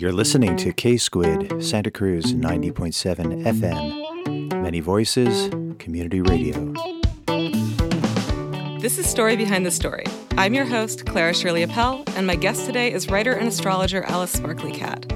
[0.00, 4.62] You're listening to K Squid, Santa Cruz 90.7 FM.
[4.62, 6.72] Many voices, community radio.
[8.80, 10.06] This is Story Behind the Story.
[10.38, 14.32] I'm your host, Clara Shirley Appel, and my guest today is writer and astrologer Alice
[14.32, 15.06] Sparkly Cat.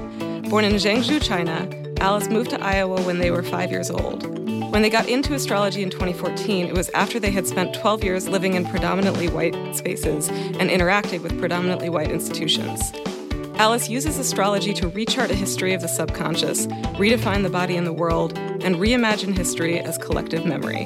[0.51, 1.67] Born in Zhengzhou, China,
[1.99, 4.27] Alice moved to Iowa when they were five years old.
[4.71, 8.27] When they got into astrology in 2014, it was after they had spent 12 years
[8.27, 12.91] living in predominantly white spaces and interacting with predominantly white institutions.
[13.57, 17.93] Alice uses astrology to rechart a history of the subconscious, redefine the body and the
[17.93, 20.83] world, and reimagine history as collective memory.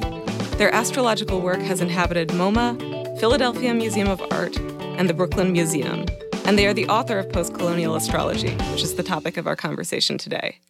[0.56, 4.56] Their astrological work has inhabited MoMA, Philadelphia Museum of Art,
[4.96, 6.06] and the Brooklyn Museum,
[6.44, 10.16] and they are the author of Postcolonial Astrology, which is the topic of our conversation
[10.16, 10.60] today.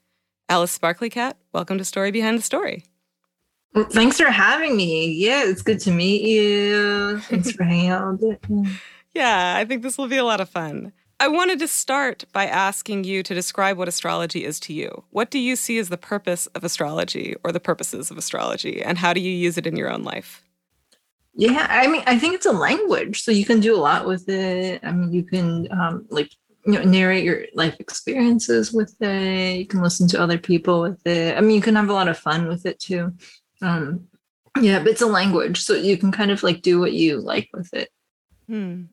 [0.49, 2.85] Alice Sparkly Cat, welcome to Story Behind the Story.
[3.91, 5.13] Thanks for having me.
[5.13, 7.21] Yeah, it's good to meet you.
[7.21, 8.21] Thanks for hanging out.
[9.13, 10.93] Yeah, I think this will be a lot of fun.
[11.21, 15.05] I wanted to start by asking you to describe what astrology is to you.
[15.11, 18.97] What do you see as the purpose of astrology or the purposes of astrology, and
[18.97, 20.43] how do you use it in your own life?
[21.35, 24.31] Yeah, I mean, I think it's a language, so you can do a lot with
[24.31, 24.81] it.
[24.83, 26.33] I mean, you can um, like
[26.65, 29.59] you know narrate your life experiences with it.
[29.59, 31.37] You can listen to other people with it.
[31.37, 33.13] I mean, you can have a lot of fun with it too.
[33.61, 34.09] Um,
[34.59, 37.51] yeah, but it's a language, so you can kind of like do what you like
[37.53, 37.91] with it.
[38.47, 38.85] Hmm.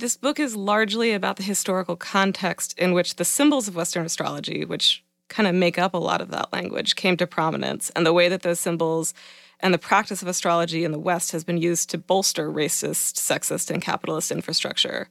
[0.00, 4.64] This book is largely about the historical context in which the symbols of Western astrology,
[4.64, 8.12] which kind of make up a lot of that language, came to prominence, and the
[8.12, 9.12] way that those symbols
[9.58, 13.72] and the practice of astrology in the West has been used to bolster racist, sexist,
[13.72, 15.08] and capitalist infrastructure.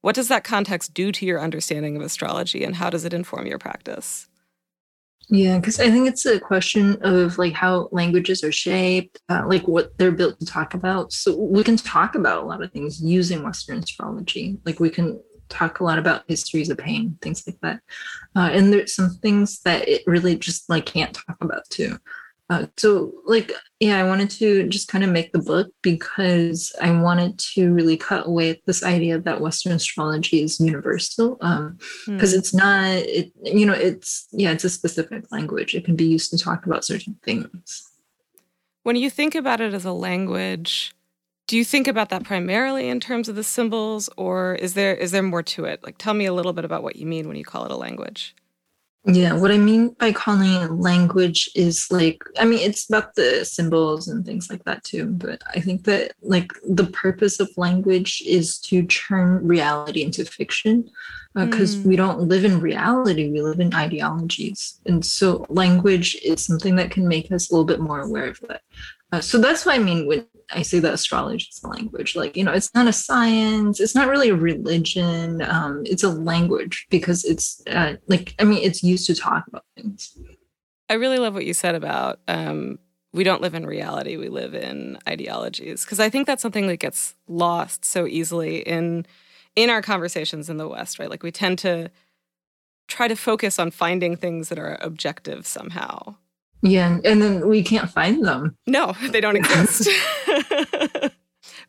[0.00, 3.46] What does that context do to your understanding of astrology, and how does it inform
[3.46, 4.26] your practice?
[5.28, 9.66] Yeah, because I think it's a question of like how languages are shaped, uh, like
[9.66, 11.12] what they're built to talk about.
[11.12, 14.58] So we can talk about a lot of things using Western astrology.
[14.66, 17.80] Like we can talk a lot about histories of pain, things like that.
[18.36, 21.96] Uh, and there's some things that it really just like can't talk about too.
[22.50, 23.50] Uh, so like
[23.80, 27.96] yeah i wanted to just kind of make the book because i wanted to really
[27.96, 32.38] cut away at this idea that western astrology is universal um because mm.
[32.38, 35.74] it's not it you know it's yeah it's a specific language.
[35.74, 37.90] It can be used to talk about certain things.
[38.82, 40.94] When you think about it as a language
[41.46, 45.10] do you think about that primarily in terms of the symbols or is there is
[45.10, 45.82] there more to it?
[45.84, 47.76] Like tell me a little bit about what you mean when you call it a
[47.76, 48.34] language
[49.06, 53.44] yeah, what I mean by calling it language is like, I mean, it's about the
[53.44, 55.08] symbols and things like that too.
[55.08, 60.88] But I think that like the purpose of language is to turn reality into fiction
[61.34, 61.86] because uh, mm.
[61.86, 64.80] we don't live in reality, we live in ideologies.
[64.86, 68.40] And so language is something that can make us a little bit more aware of
[68.48, 68.62] that.
[69.14, 72.16] Uh, so that's what I mean when I say that astrology is a language.
[72.16, 76.08] Like, you know, it's not a science, it's not really a religion, um, it's a
[76.08, 80.18] language because it's uh, like, I mean, it's used to talk about things.
[80.88, 82.80] I really love what you said about um,
[83.12, 85.84] we don't live in reality, we live in ideologies.
[85.84, 89.06] Because I think that's something that gets lost so easily in
[89.54, 91.08] in our conversations in the West, right?
[91.08, 91.88] Like we tend to
[92.88, 96.16] try to focus on finding things that are objective somehow
[96.64, 98.56] yeah, and then we can't find them.
[98.66, 99.86] No, they don't exist.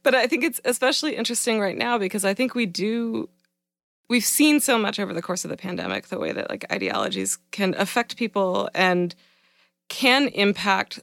[0.04, 3.30] but I think it's especially interesting right now because I think we do
[4.08, 7.38] we've seen so much over the course of the pandemic the way that like ideologies
[7.52, 9.16] can affect people and
[9.90, 11.02] can impact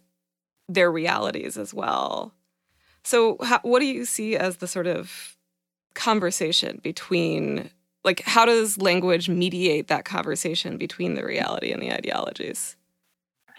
[0.69, 2.33] their realities as well.
[3.05, 5.37] So how, what do you see as the sort of
[5.95, 7.69] conversation between
[8.05, 12.77] like how does language mediate that conversation between the reality and the ideologies?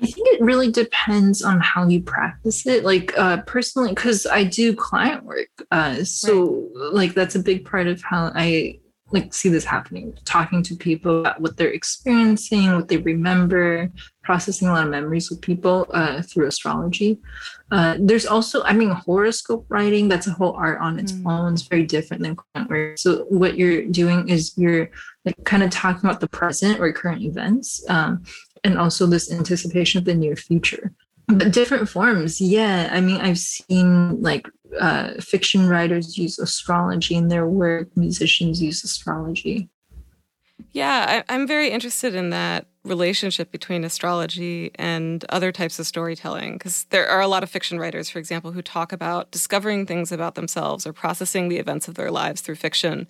[0.01, 2.83] I think it really depends on how you practice it.
[2.83, 6.93] Like uh, personally, because I do client work, uh, so right.
[6.93, 8.79] like that's a big part of how I
[9.11, 10.17] like see this happening.
[10.25, 13.91] Talking to people about what they're experiencing, what they remember,
[14.23, 17.19] processing a lot of memories with people uh, through astrology.
[17.71, 20.07] Uh, there's also, I mean, horoscope writing.
[20.07, 21.31] That's a whole art on its mm.
[21.31, 21.53] own.
[21.53, 22.97] It's very different than client work.
[22.97, 24.89] So what you're doing is you're
[25.25, 27.85] like kind of talking about the present or current events.
[27.89, 28.23] Um,
[28.63, 30.91] and also this anticipation of the near future.
[31.27, 32.89] But different forms yeah.
[32.91, 34.47] I mean i've seen like
[34.79, 39.69] uh, fiction writers use astrology in their work musicians use astrology.
[40.71, 46.53] Yeah I, i'm very interested in that relationship between astrology and other types of storytelling
[46.53, 50.11] because there are a lot of fiction writers for example who talk about discovering things
[50.11, 53.07] about themselves or processing the events of their lives through fiction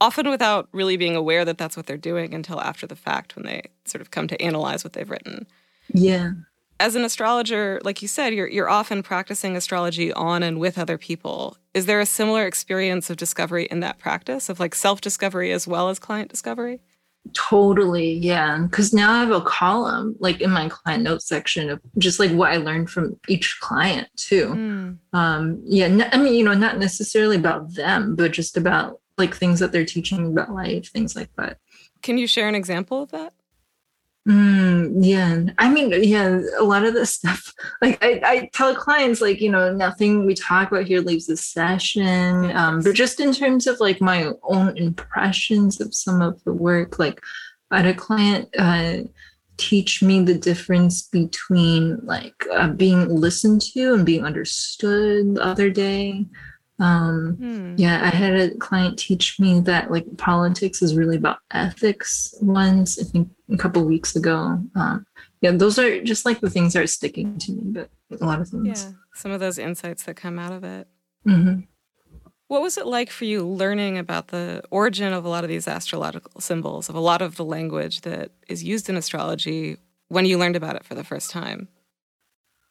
[0.00, 3.44] often without really being aware that that's what they're doing until after the fact when
[3.44, 5.46] they sort of come to analyze what they've written.
[5.92, 6.32] Yeah.
[6.80, 10.96] As an astrologer, like you said, you're you're often practicing astrology on and with other
[10.96, 11.56] people.
[11.74, 15.88] Is there a similar experience of discovery in that practice of like self-discovery as well
[15.88, 16.80] as client discovery?
[17.34, 18.58] Totally, yeah.
[18.62, 22.30] Because now I have a column like in my client notes section of just like
[22.30, 24.46] what I learned from each client too.
[24.46, 24.98] Mm.
[25.12, 29.60] Um, yeah, I mean, you know, not necessarily about them, but just about like things
[29.60, 31.58] that they're teaching about life, things like that.
[32.02, 33.32] Can you share an example of that?
[34.28, 35.52] Mm, yeah.
[35.56, 39.50] I mean, yeah, a lot of this stuff, like I, I tell clients, like, you
[39.50, 42.50] know, nothing we talk about here leaves the session.
[42.54, 46.98] Um, but just in terms of like my own impressions of some of the work,
[46.98, 47.22] like
[47.70, 48.98] I had a client uh,
[49.56, 55.70] teach me the difference between like uh, being listened to and being understood the other
[55.70, 56.26] day.
[56.80, 57.74] Um, hmm.
[57.76, 63.00] Yeah, I had a client teach me that like politics is really about ethics once,
[63.00, 64.62] I think a couple weeks ago.
[64.74, 65.06] Um,
[65.40, 67.90] yeah, those are just like the things that are sticking to me, but
[68.20, 68.84] a lot of things.
[68.84, 70.88] Yeah, some of those insights that come out of it.
[71.26, 71.60] Mm-hmm.
[72.46, 75.68] What was it like for you learning about the origin of a lot of these
[75.68, 79.76] astrological symbols, of a lot of the language that is used in astrology
[80.08, 81.68] when you learned about it for the first time?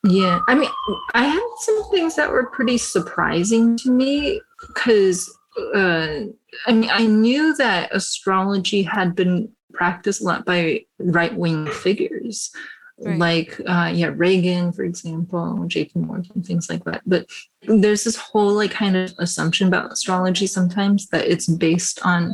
[0.04, 0.70] Yeah, I mean,
[1.14, 5.30] I had some things that were pretty surprising to me because,
[5.76, 6.26] uh,
[6.66, 12.52] I mean, I knew that astrology had been practiced a lot by right wing figures.
[13.00, 13.20] Right.
[13.20, 17.04] Like, uh, yeah, Reagan, for example, JP Morgan, things like that.
[17.06, 17.28] But
[17.62, 22.34] there's this whole like kind of assumption about astrology sometimes that it's based on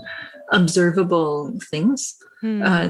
[0.51, 2.16] observable things.
[2.39, 2.62] Hmm.
[2.63, 2.89] Uh,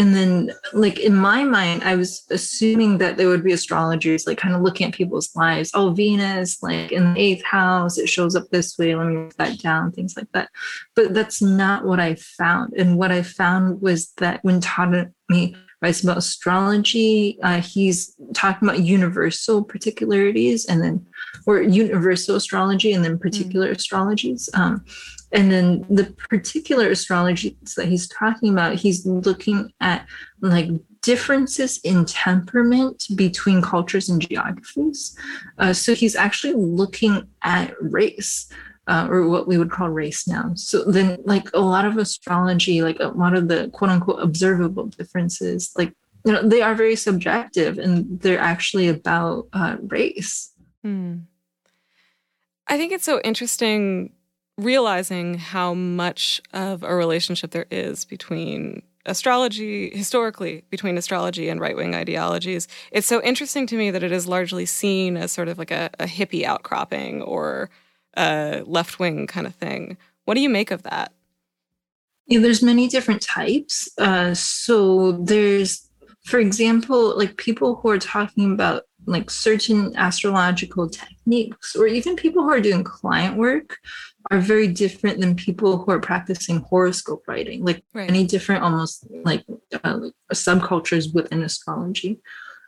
[0.00, 4.38] and then like in my mind i was assuming that there would be astrologers like
[4.38, 5.70] kind of looking at people's lives.
[5.74, 9.36] Oh venus like in the eighth house it shows up this way let me write
[9.36, 10.48] that down things like that.
[10.96, 12.72] But that's not what i found.
[12.78, 18.68] And what i found was that when todd me writes about astrology uh, he's talking
[18.68, 21.06] about universal particularities and then
[21.46, 23.76] or universal astrology and then particular mm.
[23.76, 24.48] astrologies.
[24.54, 24.84] Um,
[25.32, 30.06] and then the particular astrology that he's talking about he's looking at
[30.40, 30.68] like
[31.02, 35.16] differences in temperament between cultures and geographies.
[35.58, 38.48] Uh, so he's actually looking at race
[38.86, 40.52] uh, or what we would call race now.
[40.56, 44.86] So then like a lot of astrology like a lot of the quote unquote observable
[44.86, 45.94] differences like
[46.24, 50.52] you know they are very subjective and they're actually about uh, race.
[50.82, 51.18] Hmm.
[52.68, 54.12] i think it's so interesting
[54.64, 61.76] realizing how much of a relationship there is between astrology, historically, between astrology and right
[61.76, 62.68] wing ideologies.
[62.92, 65.90] It's so interesting to me that it is largely seen as sort of like a,
[65.98, 67.70] a hippie outcropping or
[68.16, 69.96] a left wing kind of thing.
[70.24, 71.12] What do you make of that?
[72.26, 73.88] Yeah, there's many different types.
[73.98, 75.88] Uh, so there's,
[76.24, 82.42] for example, like people who are talking about like certain astrological techniques, or even people
[82.42, 83.78] who are doing client work
[84.30, 88.08] are very different than people who are practicing horoscope writing, like right.
[88.08, 89.44] any different, almost like,
[89.84, 92.20] uh, like subcultures within astrology.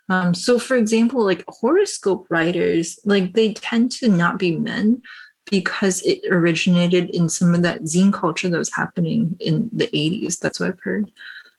[0.09, 5.03] Um, so, for example, like horoscope writers, like they tend to not be men
[5.51, 10.39] because it originated in some of that zine culture that was happening in the 80s.
[10.39, 11.11] That's what I've heard.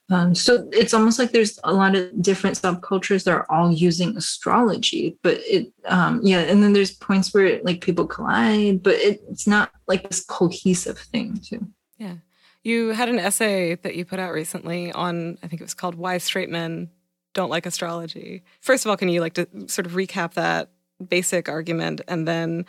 [0.10, 4.18] Um, so it's almost like there's a lot of different subcultures that are all using
[4.18, 9.22] astrology, but it, um, yeah, and then there's points where like people collide, but it,
[9.30, 11.66] it's not like this cohesive thing too.
[11.98, 12.16] Yeah,
[12.64, 15.96] you had an essay that you put out recently on, I think it was called
[15.96, 16.90] "Why Straight Men
[17.34, 20.70] Don't Like Astrology." First of all, can you like to sort of recap that
[21.08, 22.66] basic argument, and then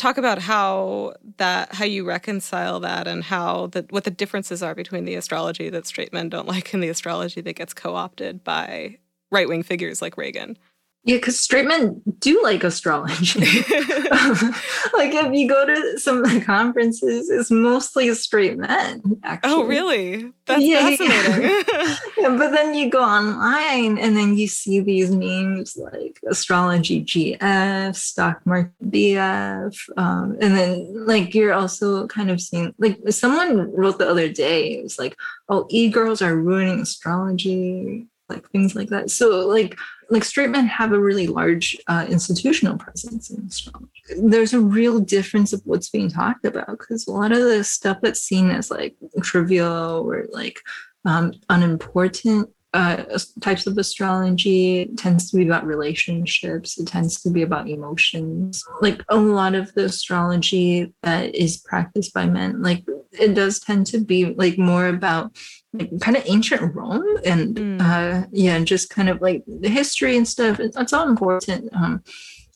[0.00, 4.74] talk about how that how you reconcile that and how that what the differences are
[4.74, 8.98] between the astrology that straight men don't like and the astrology that gets co-opted by
[9.30, 10.58] right-wing figures like Reagan.
[11.02, 13.40] Yeah, because straight men do like astrology.
[13.40, 19.00] like if you go to some of the conferences, it's mostly straight men.
[19.06, 19.52] Oh, actually.
[19.52, 20.32] Oh, really?
[20.44, 21.42] That's yeah, fascinating.
[21.42, 21.96] Yeah.
[22.18, 27.96] yeah, but then you go online and then you see these memes like astrology GF,
[27.96, 33.98] stock market BF, um, and then like you're also kind of seeing like someone wrote
[33.98, 34.74] the other day.
[34.74, 35.16] It was like,
[35.48, 39.10] "Oh, e girls are ruining astrology." like things like that.
[39.10, 39.76] So like
[40.10, 43.88] like straight men have a really large uh, institutional presence in astrology.
[44.18, 47.98] There's a real difference of what's being talked about because a lot of the stuff
[48.02, 50.60] that's seen as like trivial or like
[51.04, 53.04] um, unimportant uh,
[53.40, 56.78] types of astrology tends to be about relationships.
[56.78, 58.64] It tends to be about emotions.
[58.80, 63.86] Like a lot of the astrology that is practiced by men, like it does tend
[63.88, 65.36] to be like more about
[65.72, 67.80] like kind of ancient Rome and mm.
[67.80, 70.58] uh, yeah, and just kind of like the history and stuff.
[70.58, 71.70] It's all important.
[71.74, 72.02] Um,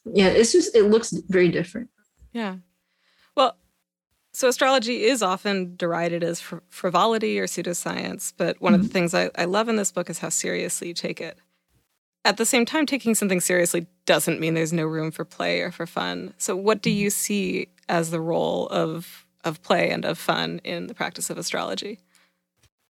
[0.04, 1.90] yeah, it's just it looks very different.
[2.32, 2.56] Yeah.
[3.36, 3.56] Well,
[4.32, 8.74] So, astrology is often derided as fr- frivolity or pseudoscience, but one mm-hmm.
[8.74, 8.92] of the mm-hmm.
[8.92, 11.38] things I, I love in this book is how seriously you take it.
[12.24, 15.70] At the same time, taking something seriously doesn't mean there's no room for play or
[15.70, 16.34] for fun.
[16.38, 20.88] So, what do you see as the role of, of play and of fun in
[20.88, 22.00] the practice of astrology?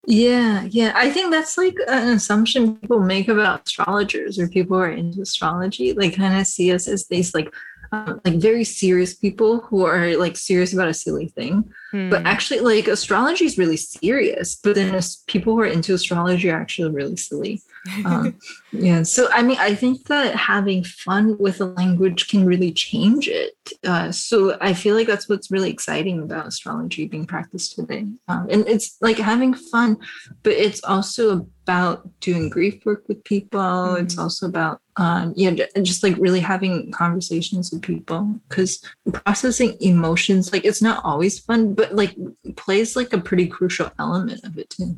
[0.07, 0.93] Yeah, yeah.
[0.95, 5.21] I think that's like an assumption people make about astrologers or people who are into
[5.21, 5.93] astrology.
[5.93, 7.51] Like, kind of see us as these like
[7.91, 11.71] um, like very serious people who are like serious about a silly thing.
[11.91, 12.09] Hmm.
[12.09, 14.55] But actually, like astrology is really serious.
[14.55, 17.61] But then people who are into astrology are actually really silly.
[18.03, 18.37] Um,
[18.71, 19.03] yeah.
[19.03, 23.53] So I mean, I think that having fun with a language can really change it.
[23.83, 28.05] Uh, so I feel like that's what's really exciting about astrology being practiced today.
[28.27, 29.97] Um, and it's like having fun,
[30.43, 33.59] but it's also about doing grief work with people.
[33.59, 34.03] Mm-hmm.
[34.03, 38.81] It's also about um, yeah, just like really having conversations with people because
[39.11, 42.15] processing emotions, like it's not always fun, but like
[42.55, 44.97] plays like a pretty crucial element of it too.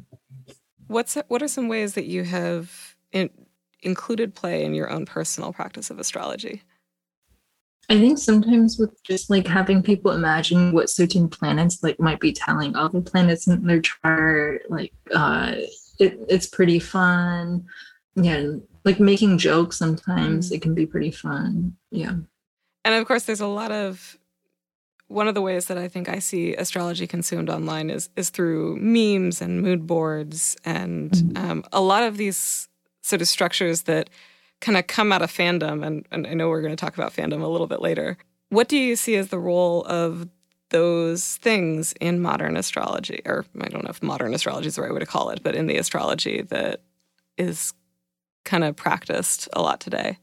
[0.87, 3.29] What's what are some ways that you have in,
[3.81, 6.63] included play in your own personal practice of astrology?
[7.89, 12.33] I think sometimes with just like having people imagine what certain planets like might be
[12.33, 15.55] telling other planets in their chart, like uh
[15.99, 17.65] it, it's pretty fun.
[18.15, 20.55] Yeah, like making jokes sometimes mm.
[20.55, 21.75] it can be pretty fun.
[21.91, 22.15] Yeah.
[22.85, 24.17] And of course there's a lot of
[25.09, 28.77] one of the ways that I think I see astrology consumed online is is through
[28.77, 31.37] memes and mood boards and mm.
[31.37, 32.69] um, a lot of these
[33.01, 34.09] sort of structures that
[34.59, 37.13] kind of come out of fandom and, and I know we're going to talk about
[37.13, 38.17] fandom a little bit later.
[38.49, 40.29] What do you see as the role of
[40.69, 44.93] those things in modern astrology, or I don't know if modern astrology is the right
[44.93, 46.81] way to call it, but in the astrology that
[47.37, 47.73] is
[48.45, 50.17] kind of practiced a lot today?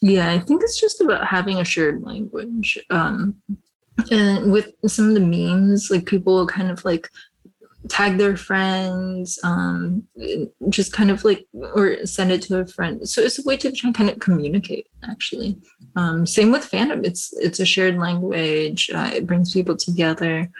[0.00, 2.78] Yeah, I think it's just about having a shared language.
[2.90, 3.36] Um,
[4.10, 7.08] and with some of the memes, like people kind of like
[7.88, 10.06] tag their friends, um,
[10.68, 13.08] just kind of like, or send it to a friend.
[13.08, 15.58] So it's a way to kind of communicate, actually.
[15.96, 17.04] Um, same with fandom.
[17.04, 18.90] It's it's a shared language.
[18.92, 20.50] Uh, it brings people together.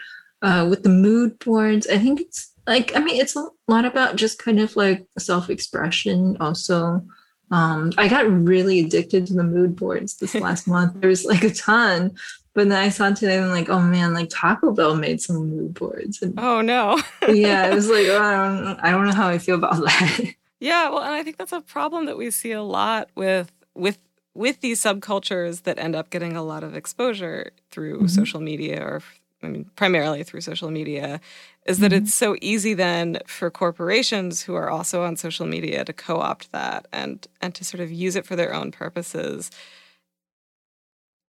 [0.43, 4.17] Uh, with the mood boards, I think it's like I mean, it's a lot about
[4.17, 6.37] just kind of like self-expression.
[6.41, 7.03] Also,
[7.51, 11.01] um, I got really addicted to the mood boards this last month.
[11.01, 12.13] There was like a ton,
[12.55, 15.75] but then I saw today, I'm like, oh man, like Taco Bell made some mood
[15.75, 16.21] boards.
[16.21, 17.01] And, oh no.
[17.29, 20.35] yeah, it was like, oh, I don't, I don't know how I feel about that.
[20.61, 23.99] Yeah, well, and I think that's a problem that we see a lot with with
[24.35, 28.07] with these subcultures that end up getting a lot of exposure through mm-hmm.
[28.07, 29.03] social media or
[29.43, 31.21] I mean primarily through social media
[31.67, 32.05] is that mm-hmm.
[32.05, 36.87] it's so easy then for corporations who are also on social media to co-opt that
[36.93, 39.51] and and to sort of use it for their own purposes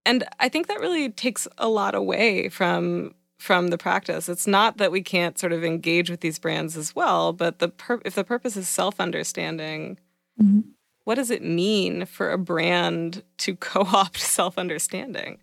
[0.06, 4.28] and I think that really takes a lot away from from the practice.
[4.28, 7.68] It's not that we can't sort of engage with these brands as well, but the
[7.68, 9.98] pur- if the purpose is self understanding,
[10.40, 10.60] mm-hmm.
[11.04, 15.38] what does it mean for a brand to co-opt self understanding?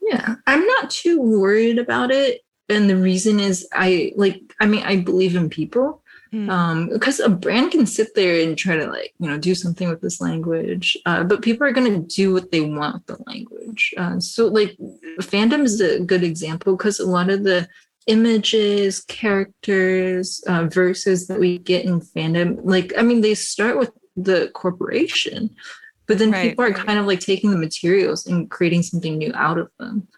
[0.00, 4.40] Yeah, I'm not too worried about it, and the reason is I like.
[4.60, 6.02] I mean, I believe in people,
[6.34, 6.50] Mm.
[6.50, 9.88] Um, because a brand can sit there and try to like, you know, do something
[9.88, 13.24] with this language, uh, but people are going to do what they want with the
[13.28, 13.94] language.
[13.96, 14.76] Uh, so, like,
[15.20, 17.68] fandom is a good example because a lot of the
[18.08, 23.92] images, characters, uh, verses that we get in fandom, like, I mean, they start with
[24.16, 25.54] the corporation,
[26.08, 29.32] but then right, people are kind of like taking the materials and creating something new
[29.36, 30.08] out of them.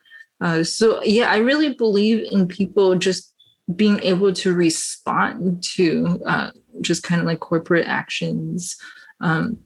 [0.41, 3.35] Uh, so yeah, I really believe in people just
[3.75, 8.77] being able to respond to uh, just kind of like corporate actions
[9.21, 9.59] um,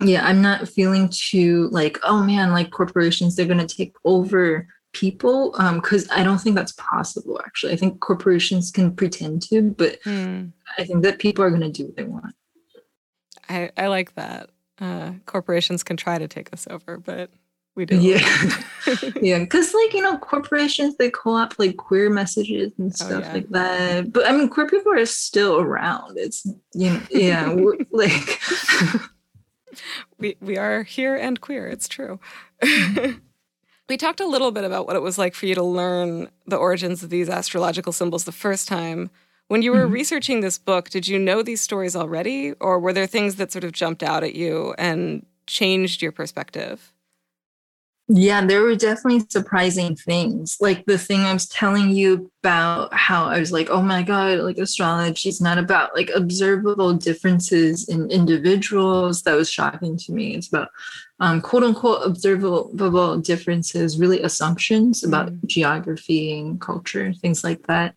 [0.00, 4.66] yeah i'm not feeling too like oh man like corporations they're going to take over
[4.92, 9.70] people because um, i don't think that's possible actually i think corporations can pretend to
[9.70, 10.50] but mm.
[10.78, 12.34] i think that people are going to do what they want
[13.48, 17.30] i, I like that uh, corporations can try to take us over but
[17.74, 17.98] we do.
[17.98, 18.18] Yeah.
[19.22, 19.38] yeah.
[19.38, 23.26] Because, like, you know, corporations, they co op like queer messages and oh, stuff oh,
[23.26, 23.32] yeah.
[23.32, 24.12] like that.
[24.12, 26.18] But I mean, queer people are still around.
[26.18, 27.54] It's, you know, yeah,
[27.90, 28.40] like.
[30.18, 31.66] we, we are here and queer.
[31.66, 32.20] It's true.
[33.88, 36.56] we talked a little bit about what it was like for you to learn the
[36.56, 39.10] origins of these astrological symbols the first time.
[39.48, 39.92] When you were mm-hmm.
[39.92, 43.64] researching this book, did you know these stories already, or were there things that sort
[43.64, 46.92] of jumped out at you and changed your perspective?
[48.08, 50.58] Yeah, there were definitely surprising things.
[50.60, 54.40] Like the thing I was telling you about how I was like, oh my God,
[54.40, 59.22] like astrology is not about like observable differences in individuals.
[59.22, 60.34] That was shocking to me.
[60.34, 60.68] It's about
[61.20, 65.46] um, quote unquote observable differences, really assumptions about mm.
[65.46, 67.94] geography and culture, things like that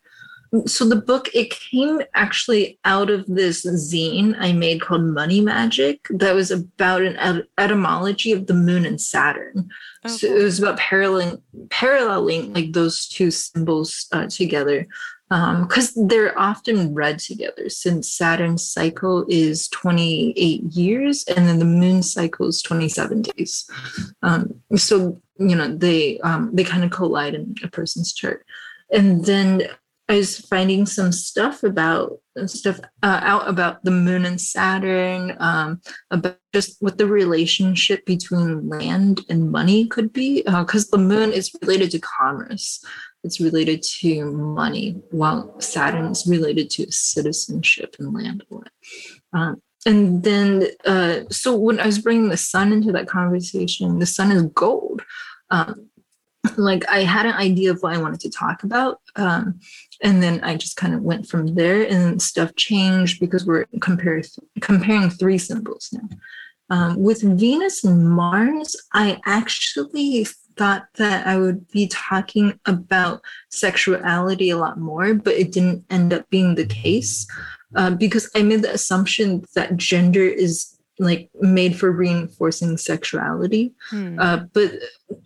[0.65, 6.05] so the book it came actually out of this zine i made called money magic
[6.09, 9.69] that was about an etymology of the moon and saturn.
[10.03, 10.38] Oh, so cool.
[10.38, 14.88] it was about paralleling paralleling like those two symbols uh, together
[15.29, 21.65] because um, they're often read together since saturn's cycle is 28 years and then the
[21.65, 23.67] moon cycle is 27 days.
[24.21, 28.45] Um, so you know they um, they kind of collide in a person's chart.
[28.91, 29.63] And then
[30.07, 35.81] I was finding some stuff about stuff uh, out about the moon and Saturn, um,
[36.12, 41.31] about just what the relationship between land and money could be, because uh, the moon
[41.31, 42.85] is related to commerce,
[43.24, 48.43] it's related to money, while Saturn is related to citizenship and land.
[49.33, 54.05] Um, and then, uh, so when I was bringing the sun into that conversation, the
[54.05, 55.01] sun is gold.
[55.50, 55.89] Um,
[56.57, 59.00] like I had an idea of what I wanted to talk about.
[59.15, 59.59] Um,
[60.02, 64.22] and then I just kind of went from there and stuff changed because we're compare,
[64.62, 66.18] comparing three symbols now.
[66.70, 70.25] Um, with Venus and Mars, I actually
[70.58, 76.12] thought that I would be talking about sexuality a lot more, but it didn't end
[76.14, 77.28] up being the case
[77.75, 84.18] uh, because I made the assumption that gender is like made for reinforcing sexuality hmm.
[84.18, 84.72] uh, but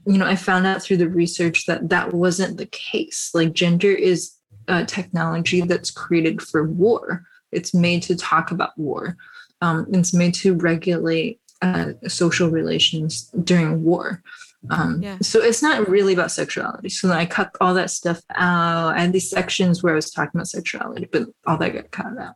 [0.06, 3.92] you know i found out through the research that that wasn't the case like gender
[3.92, 4.32] is
[4.70, 7.24] a technology that's created for war.
[7.52, 9.18] It's made to talk about war.
[9.62, 14.22] Um, it's made to regulate uh, social relations during war.
[14.70, 15.18] Um, yeah.
[15.22, 16.90] so it's not really about sexuality.
[16.90, 18.96] So i cut all that stuff out.
[18.96, 22.18] I had these sections where i was talking about sexuality but all that got cut
[22.18, 22.36] out.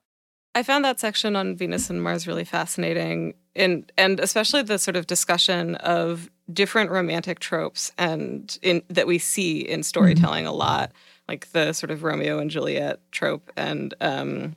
[0.55, 4.95] I found that section on Venus and Mars really fascinating, and and especially the sort
[4.95, 10.53] of discussion of different romantic tropes and in that we see in storytelling mm-hmm.
[10.53, 10.91] a lot,
[11.27, 14.55] like the sort of Romeo and Juliet trope, and um,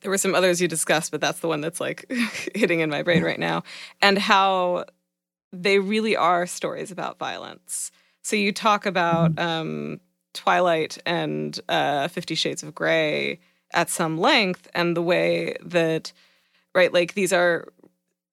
[0.00, 2.10] there were some others you discussed, but that's the one that's like
[2.54, 3.62] hitting in my brain right now,
[4.00, 4.84] and how
[5.52, 7.90] they really are stories about violence.
[8.22, 9.48] So you talk about mm-hmm.
[9.48, 10.00] um,
[10.34, 13.40] Twilight and uh, Fifty Shades of Grey
[13.72, 16.12] at some length and the way that
[16.74, 17.68] right like these are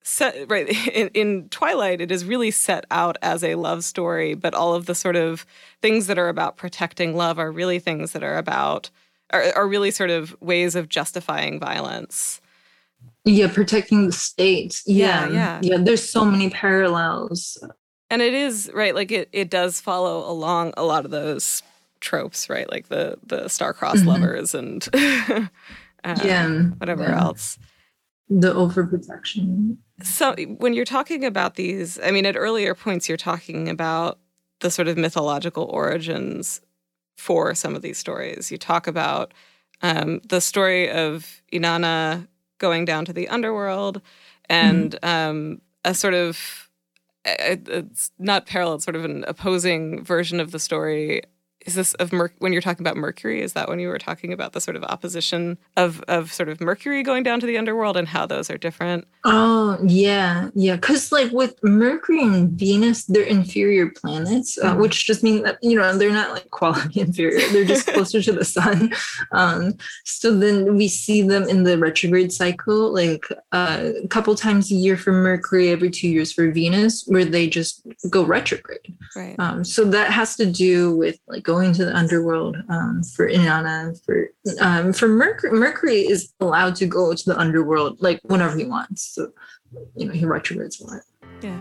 [0.04, 4.54] set right in, in, twilight it is really set out as a love story but
[4.54, 5.46] all of the sort of
[5.82, 8.90] things that are about protecting love are really things that are about
[9.32, 12.42] are, are really sort of ways of justifying violence
[13.26, 17.64] yeah protecting the state yeah, yeah yeah yeah there's so many parallels
[18.10, 21.62] and it is right like it, it does follow along a lot of those
[22.00, 22.70] tropes, right?
[22.70, 24.08] Like the the star-crossed mm-hmm.
[24.08, 25.50] lovers and um,
[26.24, 27.22] yeah, whatever yeah.
[27.22, 27.58] else.
[28.30, 29.78] The overprotection.
[30.04, 34.20] So when you're talking about these, I mean, at earlier points, you're talking about
[34.60, 36.62] the sort of mythological origins
[37.18, 38.52] for some of these stories.
[38.52, 39.34] You talk about
[39.82, 44.02] um, the story of Inanna going down to the underworld
[44.50, 45.30] and mm-hmm.
[45.30, 46.70] um, a sort of
[47.26, 51.22] it's not parallel, it's sort of an opposing version of the story
[51.70, 53.42] is this of Mer- when you're talking about Mercury?
[53.42, 56.60] Is that when you were talking about the sort of opposition of of sort of
[56.60, 59.08] Mercury going down to the underworld and how those are different?
[59.24, 60.76] Oh yeah, yeah.
[60.76, 64.82] Because like with Mercury and Venus, they're inferior planets, uh, mm-hmm.
[64.82, 67.48] which just means that you know they're not like quality inferior.
[67.52, 68.92] They're just closer to the sun.
[69.32, 74.72] Um, so then we see them in the retrograde cycle, like uh, a couple times
[74.72, 78.98] a year for Mercury, every two years for Venus, where they just go retrograde.
[79.16, 79.36] Right.
[79.38, 84.00] Um, so that has to do with like going to the underworld um, for Inanna.
[84.06, 84.30] For
[84.62, 89.04] um, for Mercury, Mercury is allowed to go to the underworld like whenever he wants.
[89.16, 89.32] So
[89.96, 91.02] you know he retrogrades a lot.
[91.42, 91.60] Yeah.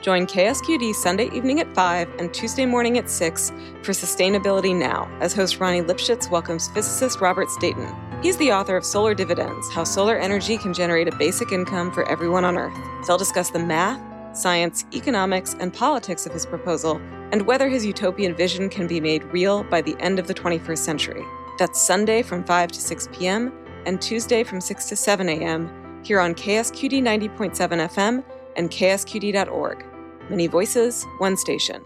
[0.00, 3.50] Join KSQD Sunday evening at 5 and Tuesday morning at 6
[3.82, 7.92] for Sustainability Now as host Ronnie Lipschutz welcomes physicist Robert Stayton.
[8.22, 12.08] He's the author of Solar Dividends How Solar Energy Can Generate a Basic Income for
[12.08, 12.76] Everyone on Earth.
[13.06, 14.00] They'll discuss the math,
[14.32, 17.00] science, economics, and politics of his proposal
[17.32, 20.78] and whether his utopian vision can be made real by the end of the 21st
[20.78, 21.24] century.
[21.58, 23.52] That's Sunday from 5 to 6 p.m.
[23.86, 26.02] and Tuesday from 6 to 7 a.m.
[26.04, 28.24] here on KSQD 90.7 FM
[28.56, 29.84] and ksqd.org.
[30.30, 31.82] Many voices, one station.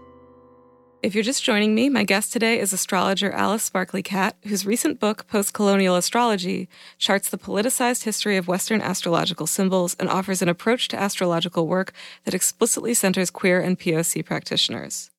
[1.03, 5.01] If you're just joining me, my guest today is astrologer Alice Sparkly Cat, whose recent
[5.01, 10.87] book, Postcolonial Astrology, charts the politicized history of Western astrological symbols and offers an approach
[10.87, 11.91] to astrological work
[12.23, 15.11] that explicitly centers queer and POC practitioners.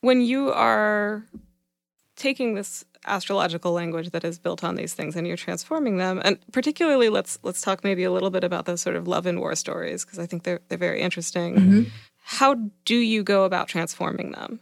[0.00, 1.22] When you are
[2.16, 6.38] taking this astrological language that is built on these things and you're transforming them and
[6.52, 9.54] particularly let's let's talk maybe a little bit about those sort of love and war
[9.54, 11.82] stories because i think they're they're very interesting mm-hmm.
[12.18, 14.60] how do you go about transforming them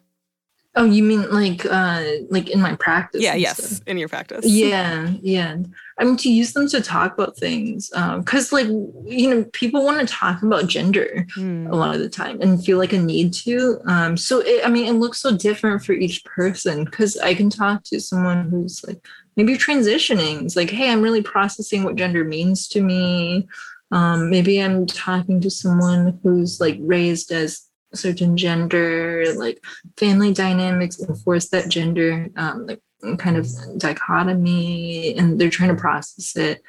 [0.75, 3.23] Oh, you mean like uh like in my practice?
[3.23, 3.89] Yeah, yes, stuff.
[3.89, 4.45] in your practice.
[4.47, 5.57] Yeah, yeah.
[5.99, 7.91] I mean to use them to talk about things.
[7.95, 11.69] Um, because like you know, people want to talk about gender mm.
[11.71, 13.81] a lot of the time and feel like a need to.
[13.87, 17.51] Um, so it, I mean it looks so different for each person because I can
[17.51, 19.05] talk to someone who's like
[19.37, 20.43] maybe transitioning.
[20.43, 23.49] It's like, hey, I'm really processing what gender means to me.
[23.91, 29.63] Um, maybe I'm talking to someone who's like raised as certain gender, like
[29.97, 32.81] family dynamics enforce that gender um, like
[33.19, 33.49] kind of
[33.79, 36.63] dichotomy, and they're trying to process it.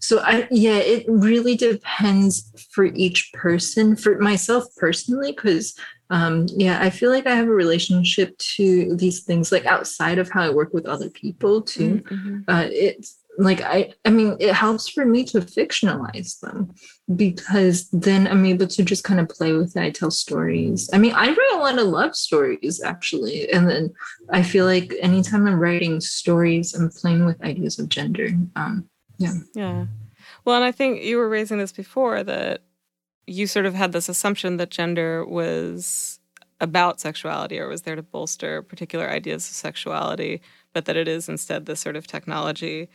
[0.00, 3.96] So I yeah, it really depends for each person.
[3.96, 5.78] For myself personally, because
[6.10, 10.30] um, yeah, I feel like I have a relationship to these things like outside of
[10.30, 12.02] how I work with other people too.
[12.04, 12.40] Mm-hmm.
[12.48, 16.70] Uh, it's like i i mean it helps for me to fictionalize them
[17.16, 20.88] because then i'm able to just kind of play with it i tell stories.
[20.92, 23.92] I mean i write a lot of love stories actually and then
[24.30, 29.34] i feel like anytime i'm writing stories i'm playing with ideas of gender um yeah.
[29.54, 29.86] Yeah.
[30.44, 32.62] Well and i think you were raising this before that
[33.26, 36.18] you sort of had this assumption that gender was
[36.60, 40.40] about sexuality or was there to bolster particular ideas of sexuality
[40.72, 42.88] but that it is instead this sort of technology.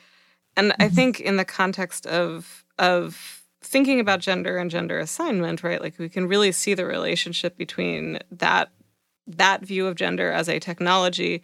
[0.56, 0.82] And mm-hmm.
[0.82, 3.37] I think in the context of of
[3.68, 5.82] thinking about gender and gender assignment, right?
[5.82, 8.70] Like we can really see the relationship between that
[9.28, 11.44] that view of gender as a technology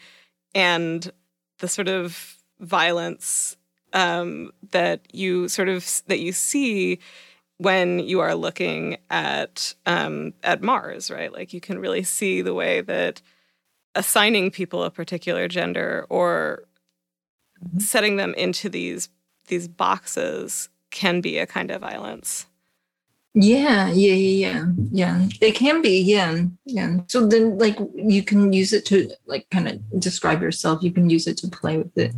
[0.55, 1.11] and
[1.59, 3.57] the sort of violence
[3.91, 6.99] um, that you sort of that you see
[7.57, 11.31] when you are looking at um, at Mars, right?
[11.31, 13.21] Like you can really see the way that
[13.95, 16.63] assigning people a particular gender or
[17.63, 17.79] mm-hmm.
[17.79, 19.09] setting them into these
[19.47, 22.45] these boxes can be a kind of violence.
[23.35, 25.27] Yeah, yeah, yeah, yeah, yeah.
[25.41, 26.97] It can be, yeah, yeah.
[27.07, 30.83] So then, like, you can use it to like kind of describe yourself.
[30.83, 32.13] You can use it to play with it.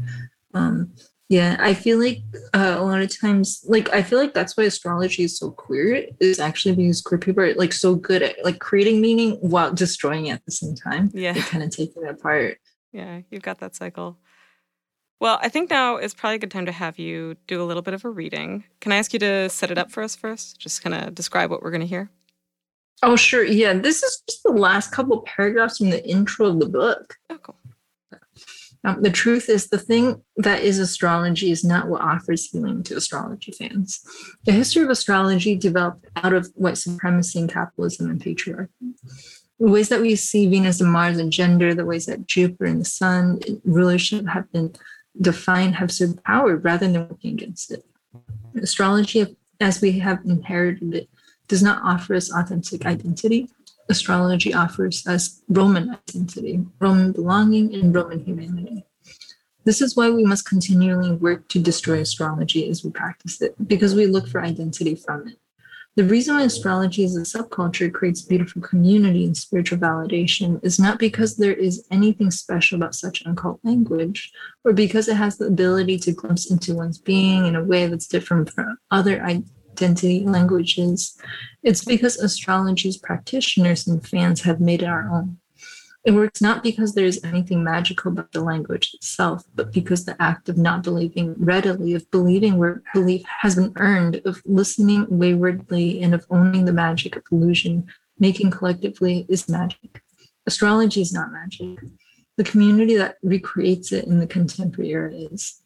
[0.54, 0.92] Um,
[1.30, 2.20] yeah, I feel like
[2.54, 6.06] uh, a lot of times, like, I feel like that's why astrology is so queer.
[6.20, 10.26] Is actually because queer people are like so good at like creating meaning while destroying
[10.28, 11.12] it at the same time.
[11.14, 12.58] Yeah, kind of taking it apart.
[12.92, 14.20] Yeah, you've got that cycle.
[15.20, 17.82] Well, I think now is probably a good time to have you do a little
[17.82, 18.66] bit of a reading.
[18.82, 20.60] Can I ask you to set it up for us first?
[20.60, 22.10] Just kind of describe what we're going to hear.
[23.02, 23.44] Oh, sure.
[23.44, 27.16] Yeah, this is just the last couple paragraphs from the intro of the book.
[27.30, 27.56] Oh, cool.
[28.86, 32.96] Um, the truth is, the thing that is astrology is not what offers healing to
[32.96, 34.02] astrology fans.
[34.46, 38.94] The history of astrology developed out of white supremacy and capitalism and patriarchy.
[39.60, 42.82] The ways that we see Venus and Mars and gender, the ways that Jupiter and
[42.82, 44.76] the Sun rulership have been
[45.22, 47.86] define have served power rather than working against it.
[48.62, 51.10] Astrology, as we have inherited it,
[51.48, 53.50] does not offer us authentic identity.
[53.90, 58.86] Astrology offers us Roman identity, Roman belonging, and Roman humanity.
[59.64, 63.96] This is why we must continually work to destroy astrology as we practice it, because
[63.96, 65.40] we look for identity from it.
[65.98, 71.00] The reason why astrology as a subculture creates beautiful community and spiritual validation is not
[71.00, 74.30] because there is anything special about such occult language,
[74.66, 78.08] or because it has the ability to glimpse into one's being in a way that's
[78.08, 81.18] different from other identity languages.
[81.64, 85.38] It's because astrology's practitioners and fans have made it our own.
[86.06, 90.22] It works not because there is anything magical about the language itself, but because the
[90.22, 96.04] act of not believing readily, of believing where belief has been earned, of listening waywardly,
[96.04, 97.88] and of owning the magic of illusion,
[98.20, 100.04] making collectively is magic.
[100.46, 101.80] Astrology is not magic.
[102.38, 105.60] The community that recreates it in the contemporary era is.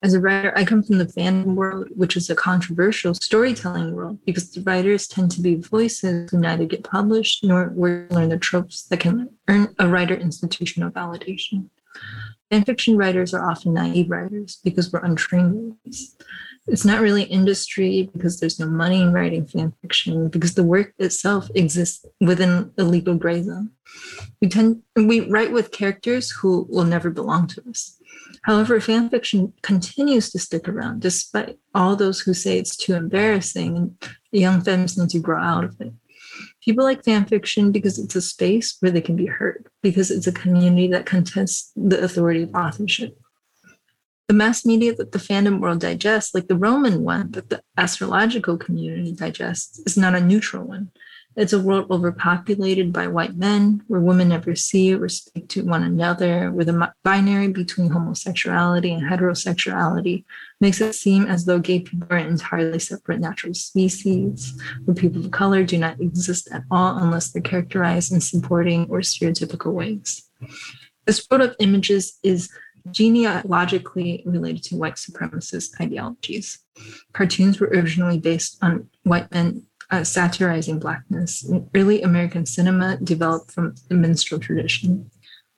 [0.00, 4.20] As a writer, I come from the fandom world, which is a controversial storytelling world
[4.24, 8.84] because the writers tend to be voices who neither get published nor learn the tropes
[8.84, 11.68] that can earn a writer institutional validation.
[12.52, 16.16] Fanfiction writers are often naive writers because we're untrained writers.
[16.68, 21.50] It's not really industry because there's no money in writing fanfiction because the work itself
[21.54, 23.70] exists within a legal gray zone.
[24.40, 27.97] We tend we write with characters who will never belong to us.
[28.48, 34.10] However, fanfiction continues to stick around despite all those who say it's too embarrassing and
[34.32, 35.92] young femmes need to grow out of it.
[36.64, 40.26] People like fan fiction because it's a space where they can be heard, because it's
[40.26, 43.20] a community that contests the authority of authorship.
[44.28, 48.56] The mass media that the fandom world digests, like the Roman one that the astrological
[48.56, 50.90] community digests, is not a neutral one.
[51.38, 55.84] It's a world overpopulated by white men, where women never see or speak to one
[55.84, 60.24] another, where the binary between homosexuality and heterosexuality
[60.60, 65.24] makes it seem as though gay people are an entirely separate natural species, where people
[65.24, 70.28] of color do not exist at all unless they're characterized in supporting or stereotypical ways.
[71.06, 72.50] This world of images is
[72.90, 76.58] genealogically related to white supremacist ideologies.
[77.12, 81.50] Cartoons were originally based on white men uh, satirizing blackness.
[81.74, 85.10] Early American cinema developed from the minstrel tradition.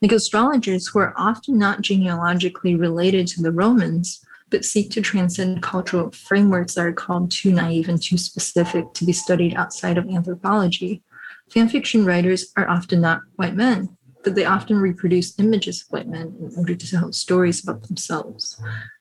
[0.02, 5.62] Like astrologers who are often not genealogically related to the Romans, but seek to transcend
[5.62, 10.08] cultural frameworks that are called too naive and too specific to be studied outside of
[10.08, 11.02] anthropology.
[11.50, 16.34] Fanfiction writers are often not white men, but they often reproduce images of white men
[16.40, 18.60] in order to tell stories about themselves.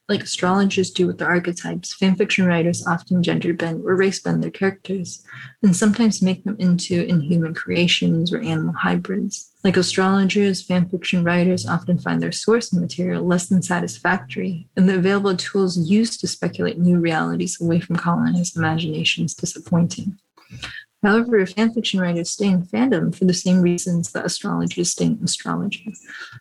[0.10, 4.50] Like astrologers do with the archetypes, fanfiction writers often gender bend or race bend their
[4.50, 5.24] characters,
[5.62, 9.52] and sometimes make them into inhuman creations or animal hybrids.
[9.64, 15.38] Like astrologers, fanfiction writers often find their source material less than satisfactory, and the available
[15.38, 20.18] tools used to speculate new realities away from colonized imaginations disappointing.
[21.02, 25.94] However, fanfiction writers stay in fandom for the same reasons that astrologers stay in astrology.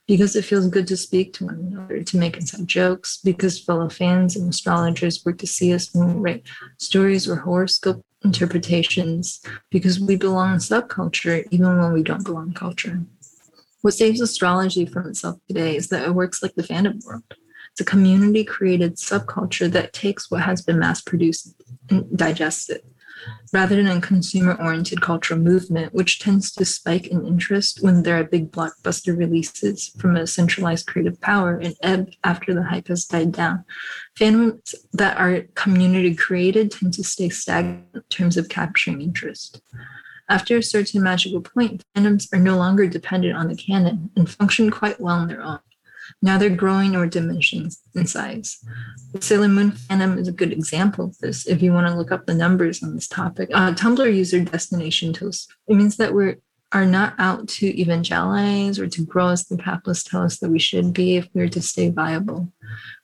[0.07, 3.88] Because it feels good to speak to one another, to make inside jokes, because fellow
[3.88, 6.47] fans and astrologers work to see us when we write
[6.79, 9.40] stories or horoscope interpretations,
[9.71, 13.01] because we belong in a subculture even when we don't belong culture.
[13.83, 17.23] What saves astrology from itself today is that it works like the fandom world.
[17.71, 21.55] It's a community created subculture that takes what has been mass produced
[21.88, 22.85] and digests it
[23.52, 28.18] rather than a consumer oriented cultural movement, which tends to spike in interest when there
[28.18, 33.04] are big blockbuster releases from a centralized creative power and ebb after the hype has
[33.04, 33.64] died down.
[34.18, 39.61] Fandoms that are community created tend to stay stagnant in terms of capturing interest.
[40.31, 44.70] After a certain magical point, fandoms are no longer dependent on the canon and function
[44.70, 45.61] quite well on their own.
[46.23, 48.59] Now they're growing or diminishing in size.
[49.12, 51.47] The Sailor Moon fandom is a good example of this.
[51.47, 55.12] If you want to look up the numbers on this topic, uh, Tumblr user destination
[55.12, 55.53] toast.
[55.66, 56.38] It means that we're
[56.73, 60.59] are not out to evangelize or to grow as the capitalists tell us that we
[60.59, 62.53] should be if we're to stay viable.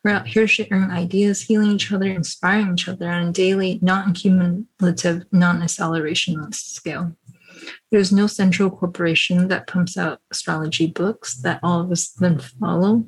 [0.03, 4.12] We're out here sharing ideas, healing each other, inspiring each other on a daily, non
[4.12, 7.17] cumulative, non accelerationist scale.
[7.90, 13.05] There's no central corporation that pumps out astrology books that all of us then follow.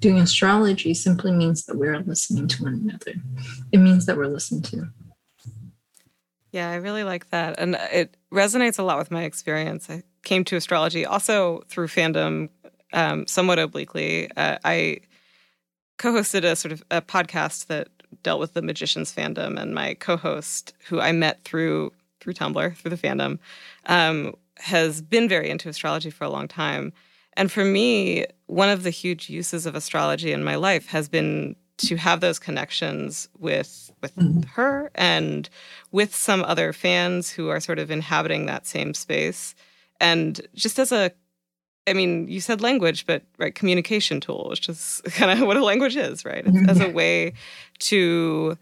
[0.00, 3.14] Doing astrology simply means that we're listening to one another.
[3.72, 4.88] It means that we're listened to.
[6.52, 7.58] Yeah, I really like that.
[7.58, 9.88] And it resonates a lot with my experience.
[9.88, 12.50] I came to astrology also through fandom,
[12.92, 14.30] um, somewhat obliquely.
[14.36, 14.98] Uh, I
[15.98, 17.88] co hosted a sort of a podcast that
[18.22, 22.76] dealt with the magician's fandom, and my co host, who I met through through Tumblr,
[22.76, 23.38] through the fandom,
[23.86, 26.92] um, has been very into astrology for a long time.
[27.36, 31.56] And for me, one of the huge uses of astrology in my life has been
[31.78, 34.42] to have those connections with with mm-hmm.
[34.42, 35.48] her and
[35.90, 39.54] with some other fans who are sort of inhabiting that same space.
[40.00, 41.12] And just as a
[41.88, 45.64] I mean, you said language, but right, communication tool, which is kind of what a
[45.64, 46.44] language is, right?
[46.44, 46.68] Mm-hmm.
[46.68, 47.32] As a way
[47.80, 48.56] to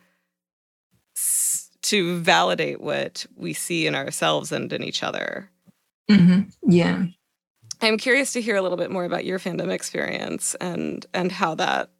[1.90, 5.50] to validate what we see in ourselves and in each other.
[6.08, 6.70] Mm-hmm.
[6.70, 7.06] Yeah.
[7.80, 11.56] I'm curious to hear a little bit more about your fandom experience and and how
[11.56, 11.90] that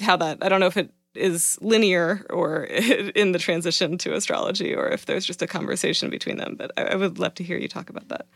[0.00, 2.64] how that I don't know if it is linear or
[3.14, 6.54] in the transition to astrology or if there's just a conversation between them.
[6.56, 8.26] But I, I would love to hear you talk about that.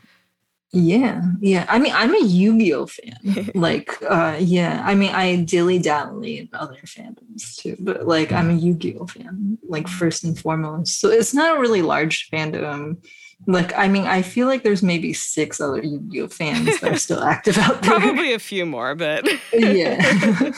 [0.73, 1.67] Yeah, yeah.
[1.69, 3.51] I mean, I'm a Yu-Gi-Oh fan.
[3.55, 4.83] like, uh, yeah.
[4.85, 9.59] I mean, I dilly dally in other fandoms too, but like, I'm a Yu-Gi-Oh fan,
[9.69, 11.01] like first and foremost.
[11.01, 12.99] So it's not a really large fandom.
[13.47, 17.25] Like, I mean, I feel like there's maybe six other Yu-Gi-Oh fans that are still
[17.25, 17.99] active out there.
[17.99, 19.97] Probably a few more, but yeah.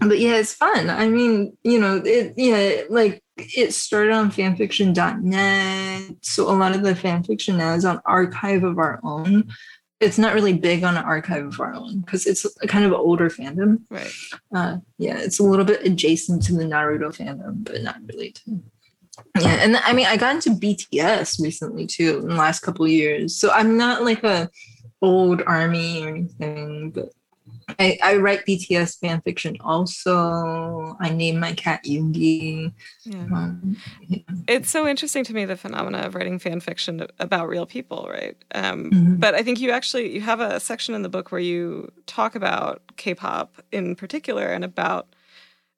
[0.00, 0.90] but yeah, it's fun.
[0.90, 6.16] I mean, you know, it yeah, like it started on fanfiction.net.
[6.22, 9.52] So a lot of the fanfiction now is on archive of our own.
[10.00, 12.92] It's not really big on an archive of our own because it's a kind of
[12.92, 13.82] older fandom.
[13.90, 14.12] Right.
[14.54, 18.62] Uh, yeah, it's a little bit adjacent to the Naruto fandom, but not really to.
[19.40, 23.36] Yeah, and I mean, I got into BTS recently too in the last couple years.
[23.36, 24.50] So I'm not like a
[25.00, 27.10] old army or anything, but
[27.78, 30.96] I, I write BTS fan fiction also.
[31.00, 32.72] I name my cat Yoongi.
[33.04, 33.18] Yeah.
[33.18, 34.18] Um, yeah.
[34.48, 38.36] It's so interesting to me the phenomena of writing fan fiction about real people, right?
[38.54, 39.14] Um, mm-hmm.
[39.16, 42.34] But I think you actually you have a section in the book where you talk
[42.34, 45.14] about K-pop in particular and about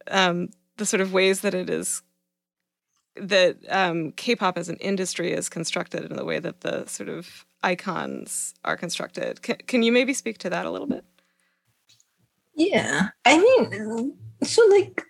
[0.08, 2.02] um, the sort of ways that it is
[3.16, 7.46] that um, K-pop as an industry is constructed in the way that the sort of
[7.62, 9.42] icons are constructed.
[9.42, 11.04] Can, can you maybe speak to that a little bit?
[12.56, 15.02] Yeah, I mean, so like,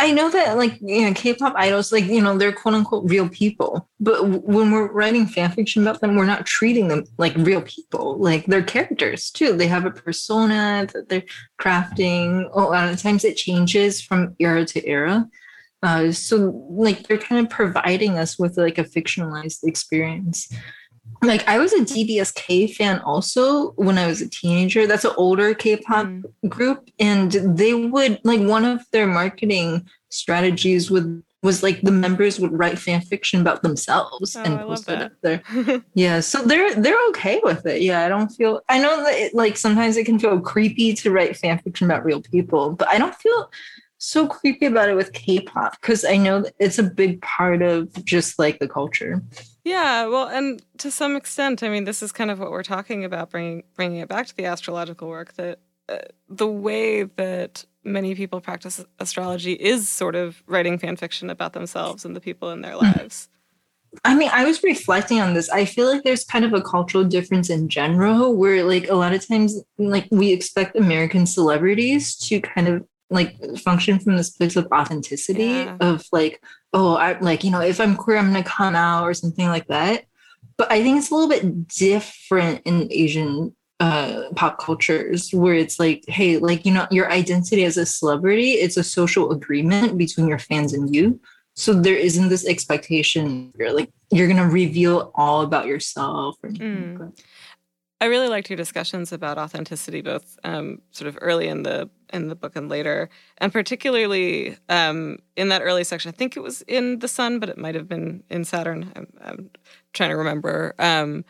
[0.00, 3.28] I know that like you know K-pop idols, like you know they're quote unquote real
[3.28, 7.62] people, but when we're writing fan fiction about them, we're not treating them like real
[7.62, 8.18] people.
[8.18, 9.52] Like they're characters too.
[9.56, 11.22] They have a persona that they're
[11.60, 12.50] crafting.
[12.52, 15.28] A lot of times it changes from era to era.
[15.84, 20.48] Uh, so like they're kind of providing us with like a fictionalized experience
[21.22, 24.86] like I was a DBSK fan also when I was a teenager.
[24.86, 26.24] That's an older K-pop mm.
[26.48, 32.38] group, and they would like one of their marketing strategies would was like the members
[32.38, 35.42] would write fan fiction about themselves oh, and post it up there.
[35.94, 37.82] yeah, so they're they're okay with it.
[37.82, 38.60] Yeah, I don't feel.
[38.68, 42.04] I know that it, like sometimes it can feel creepy to write fan fiction about
[42.04, 43.50] real people, but I don't feel
[43.98, 48.38] so creepy about it with K-pop because I know it's a big part of just
[48.38, 49.22] like the culture.
[49.64, 53.04] Yeah, well, and to some extent, I mean, this is kind of what we're talking
[53.04, 55.34] about, bringing bringing it back to the astrological work.
[55.34, 55.98] That uh,
[56.28, 62.04] the way that many people practice astrology is sort of writing fan fiction about themselves
[62.04, 63.28] and the people in their lives.
[64.04, 65.50] I mean, I was reflecting on this.
[65.50, 69.12] I feel like there's kind of a cultural difference in general where, like, a lot
[69.12, 74.56] of times, like, we expect American celebrities to kind of like function from this place
[74.56, 75.76] of authenticity yeah.
[75.80, 79.14] of like oh i like you know if i'm queer i'm gonna come out or
[79.14, 80.04] something like that.
[80.56, 85.80] But i think it's a little bit different in asian uh, pop cultures where it's
[85.80, 90.28] like hey like you know your identity as a celebrity it's a social agreement between
[90.28, 91.20] your fans and you.
[91.54, 97.00] So there isn't this expectation you're like you're gonna reveal all about yourself or mm.
[97.00, 97.14] like
[98.02, 102.26] I really liked your discussions about authenticity, both um, sort of early in the in
[102.26, 106.08] the book and later, and particularly um, in that early section.
[106.08, 108.90] I think it was in the Sun, but it might have been in Saturn.
[108.96, 109.50] I'm, I'm
[109.92, 111.24] trying to remember um,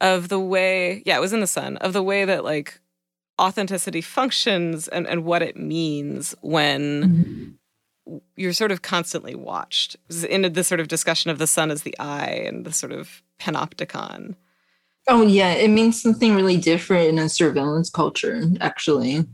[0.00, 1.00] of the way.
[1.06, 2.80] Yeah, it was in the Sun of the way that like
[3.40, 7.02] authenticity functions and and what it means when.
[7.02, 7.50] Mm-hmm
[8.36, 9.96] you're sort of constantly watched.
[10.30, 13.20] In this sort of discussion of the sun as the eye and the sort of
[13.40, 14.36] panopticon.
[15.08, 19.24] Oh yeah, it means something really different in a surveillance culture, actually.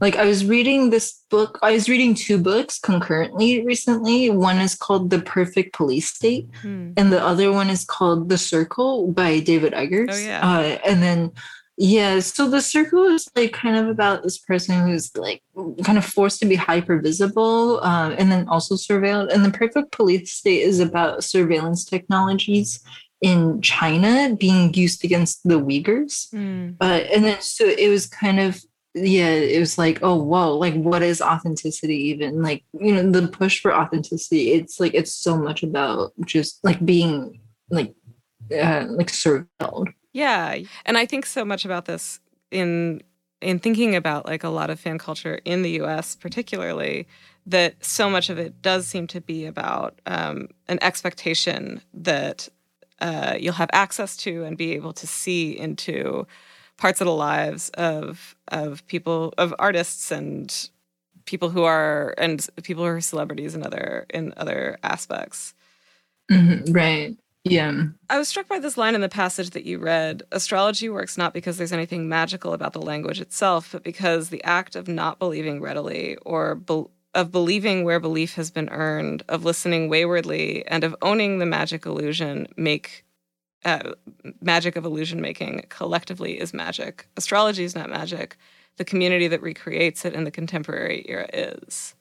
[0.00, 4.30] Like I was reading this book, I was reading two books concurrently recently.
[4.30, 6.92] One is called The Perfect Police State, hmm.
[6.96, 10.08] and the other one is called The Circle by David Eggers.
[10.10, 10.40] Oh yeah.
[10.40, 11.32] Uh, and then
[11.78, 15.42] yeah, so the circle is like kind of about this person who's like
[15.82, 19.32] kind of forced to be hyper visible um, and then also surveilled.
[19.32, 22.84] And the perfect police state is about surveillance technologies
[23.22, 26.28] in China being used against the Uyghurs.
[26.34, 26.76] Mm.
[26.80, 28.60] Uh, and then so it was kind of
[28.94, 32.42] yeah, it was like, oh whoa, like what is authenticity even?
[32.42, 36.84] Like, you know, the push for authenticity, it's like it's so much about just like
[36.84, 37.94] being like
[38.52, 39.94] uh like surveilled.
[40.12, 40.58] Yeah.
[40.84, 43.02] And I think so much about this in
[43.40, 47.08] in thinking about like a lot of fan culture in the US particularly
[47.46, 52.48] that so much of it does seem to be about um, an expectation that
[53.02, 56.26] uh, you'll have access to and be able to see into
[56.76, 60.70] parts of the lives of of people of artists and
[61.26, 65.52] people who are and people who are celebrities in other in other aspects.
[66.30, 67.16] Mm-hmm, right.
[67.44, 67.86] Yeah.
[68.08, 70.22] I was struck by this line in the passage that you read.
[70.30, 74.76] Astrology works not because there's anything magical about the language itself, but because the act
[74.76, 79.88] of not believing readily or be- of believing where belief has been earned, of listening
[79.88, 83.04] waywardly, and of owning the magic illusion make
[83.64, 83.92] uh,
[84.40, 87.06] magic of illusion making collectively is magic.
[87.16, 88.36] Astrology is not magic.
[88.76, 91.94] The community that recreates it in the contemporary era is.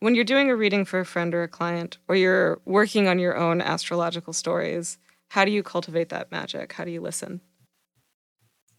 [0.00, 3.18] When you're doing a reading for a friend or a client, or you're working on
[3.18, 6.72] your own astrological stories, how do you cultivate that magic?
[6.72, 7.40] How do you listen?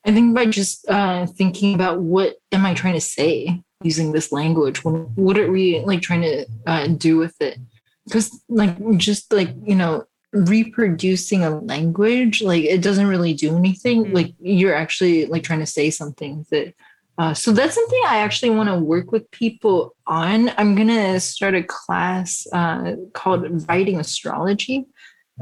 [0.05, 4.31] I think by just uh, thinking about what am I trying to say using this
[4.31, 7.57] language what are we like trying to uh, do with it?
[8.05, 14.05] Because like just like you know reproducing a language like it doesn't really do anything.
[14.05, 14.15] Mm-hmm.
[14.15, 16.73] like you're actually like trying to say something that
[17.17, 20.49] uh, so that's something i actually want to work with people on.
[20.57, 24.85] I'm gonna start a class uh, called writing astrology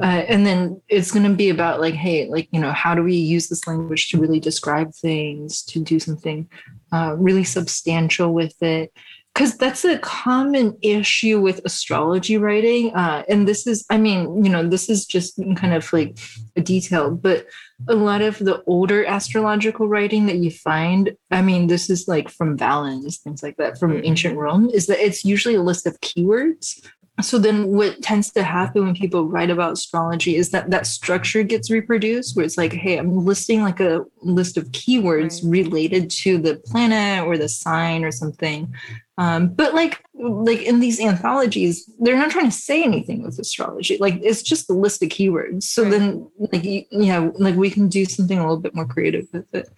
[0.02, 3.04] Uh, and then it's going to be about like, hey, like, you know, how do
[3.04, 6.50] we use this language to really describe things, to do something
[6.92, 8.94] uh, really substantial with it?
[9.34, 12.94] Because that's a common issue with astrology writing.
[12.96, 16.18] Uh, and this is, I mean, you know, this is just kind of like
[16.56, 17.46] a detail, but
[17.88, 22.30] a lot of the older astrological writing that you find, I mean, this is like
[22.30, 26.02] from Valens, things like that, from ancient Rome, is that it's usually a list of
[26.02, 26.86] keywords
[27.22, 31.44] so then what tends to happen when people write about astrology is that that structure
[31.44, 35.52] gets reproduced where it's like hey i'm listing like a list of keywords right.
[35.52, 38.74] related to the planet or the sign or something.
[39.18, 43.98] Um, but like like in these anthologies they're not trying to say anything with astrology.
[44.00, 45.64] Like it's just a list of keywords.
[45.64, 45.92] So right.
[45.92, 49.70] then like yeah like we can do something a little bit more creative with it.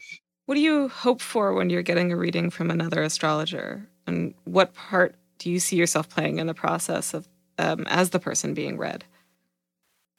[0.46, 3.88] What do you hope for when you're getting a reading from another astrologer?
[4.06, 7.28] And what part do you see yourself playing in the process of
[7.62, 9.06] um, as the person being read?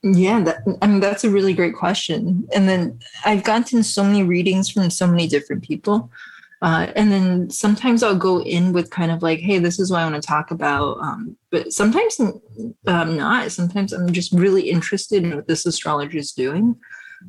[0.03, 2.47] Yeah, that, I mean that's a really great question.
[2.55, 6.11] And then I've gotten so many readings from so many different people.
[6.61, 10.01] Uh, and then sometimes I'll go in with kind of like, hey, this is what
[10.01, 10.99] I want to talk about.
[11.01, 12.21] Um, but sometimes
[12.87, 13.51] I'm not.
[13.51, 16.77] Sometimes I'm just really interested in what this astrologer is doing.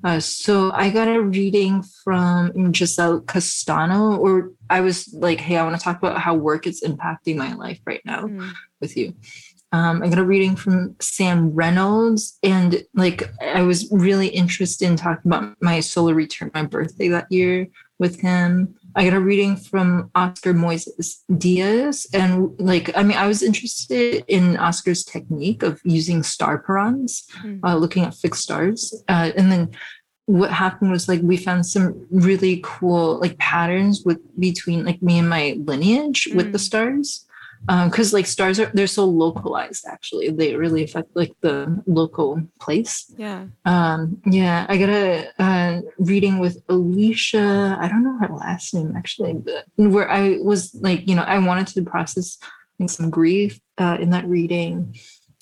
[0.04, 5.64] Uh, so I got a reading from Giselle Castano, or I was like, hey, I
[5.64, 8.52] want to talk about how work is impacting my life right now mm.
[8.82, 9.14] with you.
[9.74, 14.96] Um, I got a reading from Sam Reynolds, and like I was really interested in
[14.96, 17.68] talking about my solar return, my birthday that year
[17.98, 18.76] with him.
[18.96, 24.24] I got a reading from Oscar Moises Diaz, and like I mean, I was interested
[24.28, 27.60] in Oscar's technique of using star parans, mm.
[27.64, 29.72] uh, looking at fixed stars, uh, and then
[30.26, 35.18] what happened was like we found some really cool like patterns with between like me
[35.18, 36.36] and my lineage mm.
[36.36, 36.64] with the hmm.
[36.64, 37.26] stars
[37.66, 40.30] because um, like stars are they're so localized actually.
[40.30, 43.12] They really affect like the local place.
[43.18, 43.46] Yeah.
[43.66, 48.94] Um yeah i got a, a reading with alicia i don't know her last name
[48.96, 52.38] actually but where i was like you know i wanted to process
[52.80, 54.96] like, some grief uh, in that reading.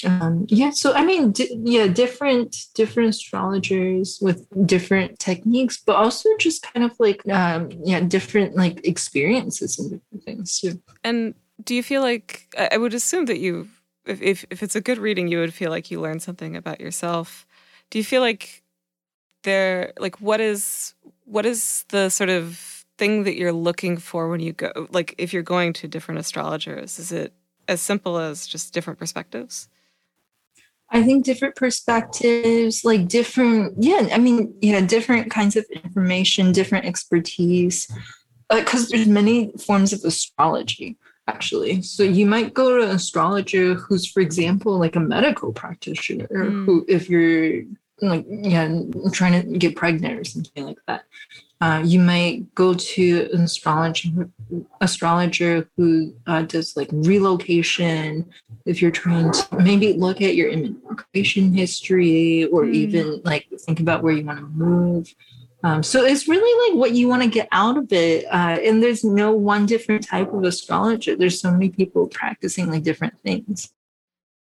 [0.04, 6.28] Um yeah so i mean di- yeah different different astrologers with different techniques but also
[6.40, 10.82] just kind of like um yeah different like experiences and different things too.
[11.04, 13.68] And do you feel like I would assume that you
[14.06, 17.46] if, if it's a good reading you would feel like you learned something about yourself.
[17.90, 18.64] Do you feel like
[19.44, 20.94] there like what is
[21.26, 25.34] what is the sort of thing that you're looking for when you go like if
[25.34, 27.34] you're going to different astrologers is it
[27.68, 29.68] as simple as just different perspectives?
[30.94, 36.86] I think different perspectives, like different, yeah, I mean, yeah, different kinds of information, different
[36.86, 37.88] expertise,
[38.50, 40.98] because uh, there's many forms of astrology
[41.28, 41.82] actually.
[41.82, 46.66] So you might go to an astrologer who's, for example, like a medical practitioner, mm.
[46.66, 47.64] who, if you're
[48.02, 48.82] like, yeah,
[49.14, 51.04] trying to get pregnant or something like that.
[51.62, 54.10] Uh, you might go to an astrologer
[54.82, 58.28] astrologer who uh, does like relocation
[58.66, 62.74] if you're trying to maybe look at your immigration history or mm.
[62.74, 65.14] even like think about where you want to move
[65.64, 68.26] um, so it's really like what you want to get out of it.
[68.26, 71.16] Uh, and there's no one different type of astrologer.
[71.16, 73.72] There's so many people practicing like different things.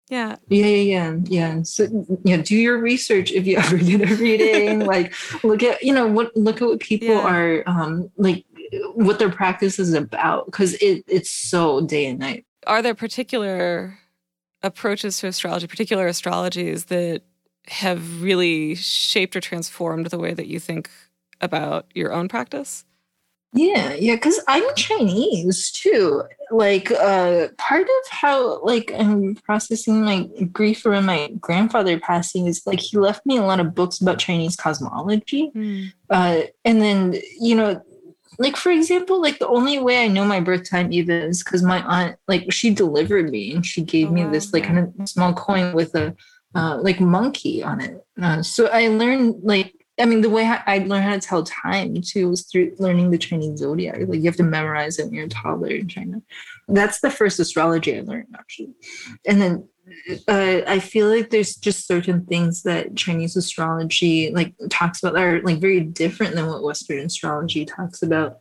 [0.10, 0.38] Yeah.
[0.48, 1.18] Yeah, yeah, yeah.
[1.26, 1.62] Yeah.
[1.64, 4.80] So yeah, do your research if you ever get a reading.
[4.86, 5.14] like
[5.44, 7.22] look at, you know, what look at what people yeah.
[7.22, 8.46] are um like
[8.96, 12.46] what their practice is about because it it's so day and night.
[12.68, 13.98] Are there particular
[14.64, 17.22] approaches to astrology, particular astrologies that
[17.68, 20.90] have really shaped or transformed the way that you think
[21.42, 22.86] about your own practice?
[23.54, 26.24] Yeah, yeah, because I'm Chinese too.
[26.52, 32.62] Like, uh, part of how like I'm processing my grief around my grandfather passing is
[32.66, 35.52] like he left me a lot of books about Chinese cosmology.
[35.54, 35.92] Mm.
[36.10, 37.82] Uh, and then you know,
[38.40, 41.62] like for example, like the only way I know my birth time even is because
[41.62, 44.32] my aunt like she delivered me and she gave oh, me wow.
[44.32, 46.16] this like kind of small coin with a
[46.56, 48.02] uh, like monkey on it.
[48.22, 52.02] Uh, so I learned like I mean, the way I learned how to tell time
[52.02, 54.00] too was through learning the Chinese zodiac.
[54.08, 56.22] Like you have to memorize it when you're a toddler in China.
[56.68, 58.74] That's the first astrology I learned actually.
[59.28, 59.68] And then
[60.28, 65.24] uh, I feel like there's just certain things that Chinese astrology like talks about that
[65.24, 68.38] are like very different than what Western astrology talks about.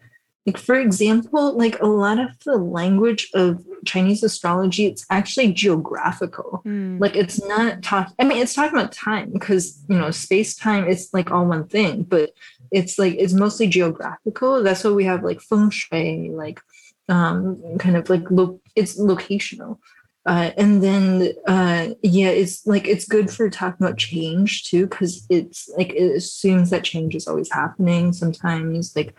[0.50, 6.60] Like for example, like a lot of the language of Chinese astrology, it's actually geographical.
[6.66, 7.00] Mm.
[7.00, 8.12] Like it's not talk.
[8.18, 11.68] I mean, it's talking about time because you know space time is like all one
[11.68, 12.30] thing, but
[12.72, 14.60] it's like it's mostly geographical.
[14.64, 16.60] That's why we have like feng shui, like
[17.08, 19.78] um, kind of like lo- it's locational.
[20.26, 25.24] Uh, and then uh, yeah, it's like it's good for talking about change too, because
[25.30, 28.12] it's like it assumes that change is always happening.
[28.12, 29.14] Sometimes like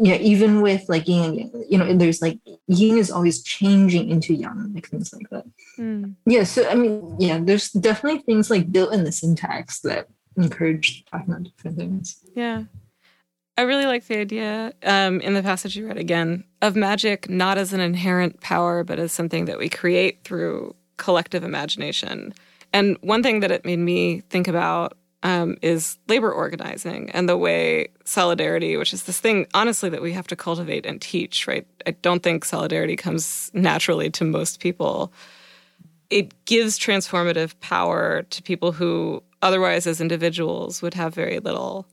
[0.00, 2.38] yeah, even with like yin you know, there's like
[2.68, 5.44] yin is always changing into yang, like things like that.
[5.78, 6.14] Mm.
[6.26, 11.04] Yeah, so I mean, yeah, there's definitely things like built in the syntax that encourage
[11.06, 12.18] talking about different things.
[12.34, 12.64] Yeah.
[13.58, 17.58] I really like the idea um, in the passage you read again of magic not
[17.58, 22.32] as an inherent power, but as something that we create through collective imagination.
[22.72, 27.36] And one thing that it made me think about um, is labor organizing and the
[27.36, 31.66] way solidarity, which is this thing, honestly, that we have to cultivate and teach, right?
[31.86, 35.12] I don't think solidarity comes naturally to most people.
[36.10, 41.86] It gives transformative power to people who otherwise, as individuals, would have very little.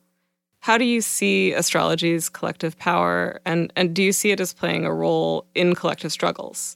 [0.61, 4.85] How do you see astrology's collective power, and, and do you see it as playing
[4.85, 6.75] a role in collective struggles?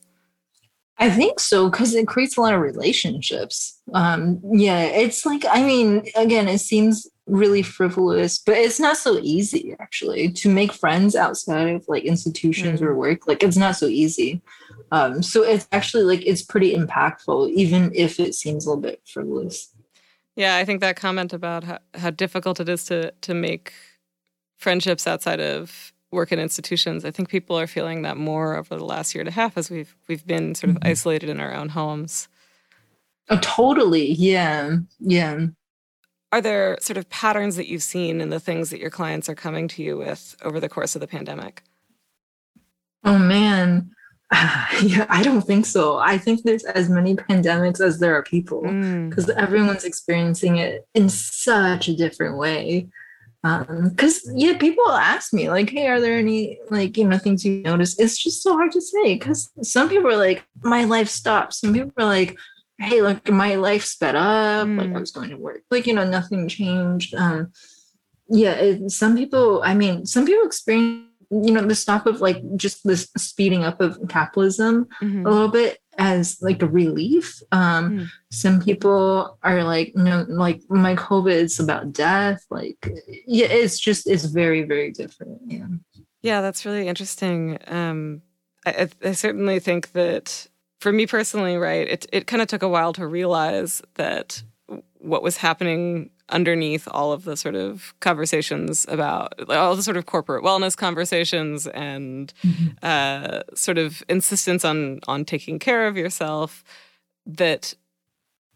[1.00, 3.82] I think so because it creates a lot of relationships.
[3.94, 9.18] Um, yeah, it's like I mean, again, it seems really frivolous, but it's not so
[9.22, 12.90] easy actually to make friends outside of like institutions mm-hmm.
[12.90, 13.28] or work.
[13.28, 14.42] Like it's not so easy.
[14.92, 19.02] Um, so it's actually like it's pretty impactful, even if it seems a little bit
[19.06, 19.74] frivolous.
[20.36, 23.74] Yeah, I think that comment about how, how difficult it is to to make
[24.58, 27.04] friendships outside of work in institutions.
[27.06, 29.70] I think people are feeling that more over the last year and a half as
[29.70, 30.88] we've we've been sort of mm-hmm.
[30.90, 32.28] isolated in our own homes.
[33.30, 34.12] Oh, totally.
[34.14, 34.78] Yeah.
[35.00, 35.48] Yeah.
[36.32, 39.36] Are there sort of patterns that you've seen in the things that your clients are
[39.36, 41.64] coming to you with over the course of the pandemic?
[43.04, 43.92] Oh man.
[44.32, 45.98] yeah, I don't think so.
[45.98, 49.36] I think there's as many pandemics as there are people because mm.
[49.36, 52.90] everyone's experiencing it in such a different way
[53.44, 57.44] because um, yeah people ask me like hey are there any like you know things
[57.44, 61.10] you notice it's just so hard to say because some people are like my life
[61.10, 62.38] stopped some people are like
[62.80, 64.78] hey look my life sped up mm.
[64.78, 67.52] like i was going to work like you know nothing changed um
[68.30, 72.42] yeah it, some people i mean some people experience you know the stop of like
[72.56, 75.26] just this speeding up of capitalism mm-hmm.
[75.26, 77.42] a little bit as like a relief.
[77.52, 78.08] Um, mm.
[78.32, 82.46] Some people are like, no, like my COVID is about death.
[82.50, 82.90] Like,
[83.28, 85.42] yeah, it's just it's very very different.
[85.46, 85.68] Yeah.
[86.22, 87.60] Yeah, that's really interesting.
[87.68, 88.22] Um,
[88.66, 90.48] I, I certainly think that
[90.80, 94.42] for me personally, right, it it kind of took a while to realize that
[95.00, 100.06] what was happening underneath all of the sort of conversations about all the sort of
[100.06, 102.70] corporate wellness conversations and mm-hmm.
[102.82, 106.64] uh, sort of insistence on on taking care of yourself
[107.26, 107.74] that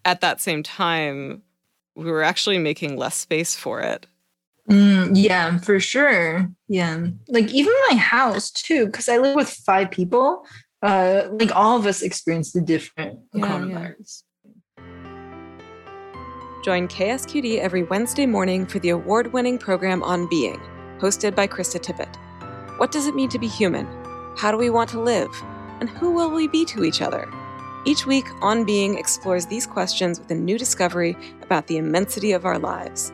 [0.04, 1.44] at that same time
[1.96, 4.08] we were actually making less space for it.
[4.70, 6.50] Mm, yeah for sure.
[6.68, 7.08] Yeah.
[7.30, 10.46] Like even my house too because i live with five people
[10.82, 14.24] uh like all of us experienced the different yeah, coronavirus
[16.68, 20.60] Join KSQD every Wednesday morning for the award winning program On Being,
[20.98, 22.14] hosted by Krista Tippett.
[22.78, 23.88] What does it mean to be human?
[24.36, 25.30] How do we want to live?
[25.80, 27.32] And who will we be to each other?
[27.86, 32.44] Each week, On Being explores these questions with a new discovery about the immensity of
[32.44, 33.14] our lives.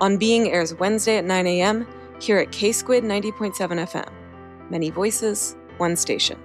[0.00, 1.86] On Being airs Wednesday at 9 a.m.
[2.22, 4.10] here at K Squid 90.7 FM.
[4.70, 6.38] Many voices, one station.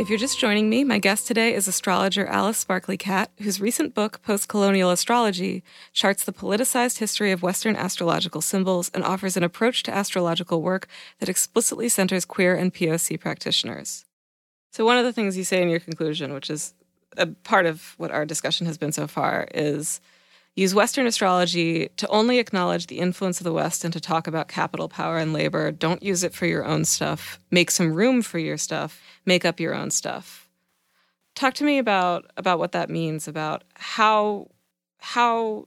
[0.00, 3.94] If you're just joining me, my guest today is astrologer Alice Sparkly Cat, whose recent
[3.94, 9.82] book, Postcolonial Astrology, charts the politicized history of Western astrological symbols and offers an approach
[9.82, 10.88] to astrological work
[11.18, 14.06] that explicitly centers queer and POC practitioners.
[14.72, 16.72] So, one of the things you say in your conclusion, which is
[17.18, 20.00] a part of what our discussion has been so far, is
[20.56, 24.48] use Western astrology to only acknowledge the influence of the West and to talk about
[24.48, 25.70] capital power and labor.
[25.70, 27.38] Don't use it for your own stuff.
[27.50, 29.09] Make some room for your stuff.
[29.24, 30.48] Make up your own stuff.
[31.34, 34.48] Talk to me about about what that means, about how
[34.98, 35.66] how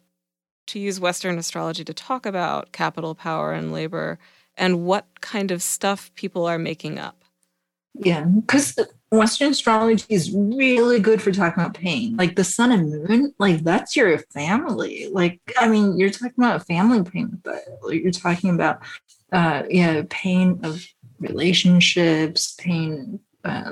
[0.67, 4.19] to use Western astrology to talk about capital power and labor
[4.55, 7.23] and what kind of stuff people are making up.
[7.95, 8.77] Yeah, because
[9.11, 12.15] Western astrology is really good for talking about pain.
[12.17, 15.09] Like the sun and moon, like that's your family.
[15.11, 18.79] Like, I mean, you're talking about family pain, but you're talking about,
[19.31, 20.83] uh, yeah, pain of
[21.19, 23.71] relationships, pain, uh,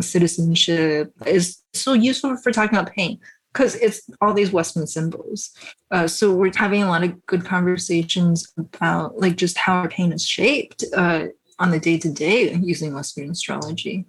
[0.00, 3.18] citizenship is so useful for talking about pain
[3.52, 5.50] because it's all these Western symbols.
[5.90, 10.12] Uh, so we're having a lot of good conversations about like just how our pain
[10.12, 11.26] is shaped uh,
[11.60, 14.06] on the day to day using Western astrology.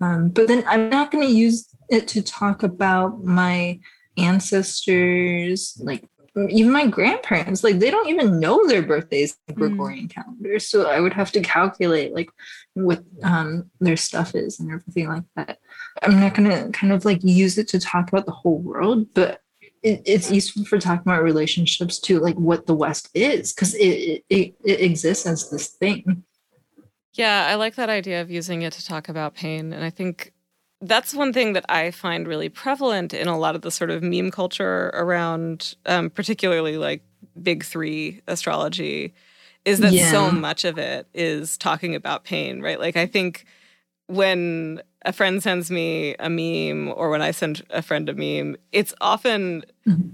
[0.00, 3.78] Um, but then I'm not going to use it to talk about my
[4.16, 6.04] ancestors, like
[6.36, 9.60] even my grandparents, like they don't even know their birthdays in hmm.
[9.60, 10.14] Gregorian mm.
[10.14, 10.58] calendar.
[10.58, 12.30] So I would have to calculate like
[12.74, 15.58] what um, their stuff is and everything like that.
[16.02, 19.40] I'm not gonna kind of like use it to talk about the whole world, but
[19.82, 24.24] it, it's useful for talking about relationships to like what the West is because it,
[24.28, 26.24] it it exists as this thing.
[27.14, 30.32] Yeah, I like that idea of using it to talk about pain, and I think
[30.80, 34.02] that's one thing that I find really prevalent in a lot of the sort of
[34.02, 37.02] meme culture around, um, particularly like
[37.42, 39.14] big three astrology,
[39.64, 40.10] is that yeah.
[40.10, 42.80] so much of it is talking about pain, right?
[42.80, 43.44] Like, I think
[44.06, 48.56] when a friend sends me a meme or when I send a friend a meme,
[48.72, 49.64] it's often.
[49.86, 50.08] Mm-hmm.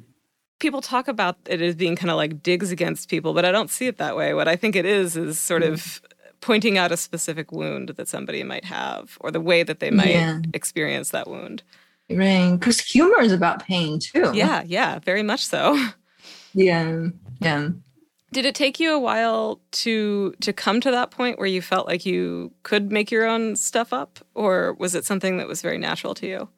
[0.58, 3.68] People talk about it as being kind of like digs against people, but I don't
[3.68, 4.32] see it that way.
[4.32, 5.74] What I think it is is sort mm-hmm.
[5.74, 6.00] of
[6.46, 10.10] pointing out a specific wound that somebody might have or the way that they might
[10.10, 10.40] yeah.
[10.54, 11.64] experience that wound.
[12.08, 12.52] Right.
[12.52, 14.30] Because humor is about pain too.
[14.32, 14.62] Yeah.
[14.64, 15.00] Yeah.
[15.00, 15.76] Very much so.
[16.54, 17.08] Yeah.
[17.40, 17.70] Yeah.
[18.32, 21.86] Did it take you a while to to come to that point where you felt
[21.86, 25.78] like you could make your own stuff up or was it something that was very
[25.78, 26.48] natural to you?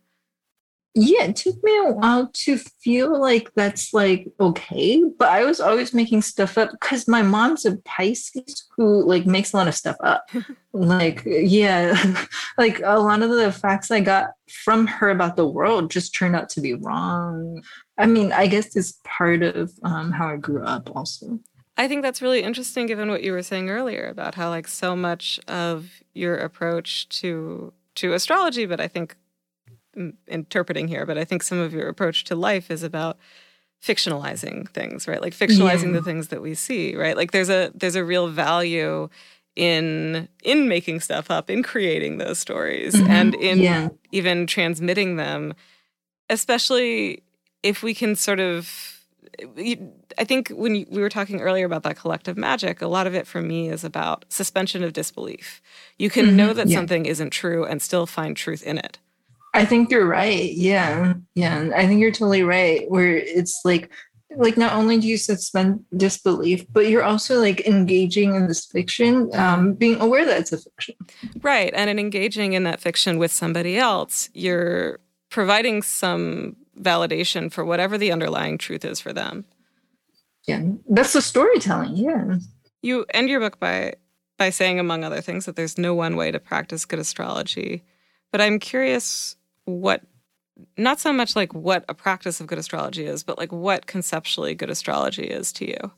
[0.94, 5.60] Yeah, it took me a while to feel like that's like okay, but I was
[5.60, 9.74] always making stuff up because my mom's a Pisces who like makes a lot of
[9.74, 10.28] stuff up.
[10.72, 12.24] like, yeah,
[12.58, 14.30] like a lot of the facts I got
[14.64, 17.62] from her about the world just turned out to be wrong.
[17.98, 21.38] I mean, I guess it's part of um, how I grew up also.
[21.76, 24.96] I think that's really interesting given what you were saying earlier about how like so
[24.96, 29.16] much of your approach to to astrology, but I think
[30.26, 33.18] interpreting here, but I think some of your approach to life is about
[33.82, 35.22] fictionalizing things, right?
[35.22, 36.00] Like fictionalizing yeah.
[36.00, 37.16] the things that we see, right?
[37.16, 39.08] Like there's a there's a real value
[39.56, 43.10] in in making stuff up, in creating those stories mm-hmm.
[43.10, 43.88] and in yeah.
[44.12, 45.54] even transmitting them,
[46.30, 47.22] especially
[47.62, 48.94] if we can sort of
[49.40, 53.14] I think when you, we were talking earlier about that collective magic, a lot of
[53.14, 55.60] it for me is about suspension of disbelief.
[55.98, 56.36] You can mm-hmm.
[56.36, 56.76] know that yeah.
[56.76, 58.98] something isn't true and still find truth in it.
[59.58, 60.52] I think you're right.
[60.52, 61.14] Yeah.
[61.34, 61.70] Yeah.
[61.74, 62.88] I think you're totally right.
[62.88, 63.90] Where it's like,
[64.36, 69.28] like not only do you suspend disbelief, but you're also like engaging in this fiction,
[69.34, 70.94] um, being aware that it's a fiction.
[71.42, 71.72] Right.
[71.74, 77.98] And in engaging in that fiction with somebody else, you're providing some validation for whatever
[77.98, 79.44] the underlying truth is for them.
[80.46, 80.62] Yeah.
[80.88, 81.96] That's the storytelling.
[81.96, 82.36] Yeah.
[82.80, 83.94] You end your book by
[84.36, 87.82] by saying, among other things, that there's no one way to practice good astrology.
[88.30, 89.34] But I'm curious
[89.68, 90.02] what
[90.76, 94.54] not so much like what a practice of good astrology is, but like what conceptually
[94.54, 95.92] good astrology is to you.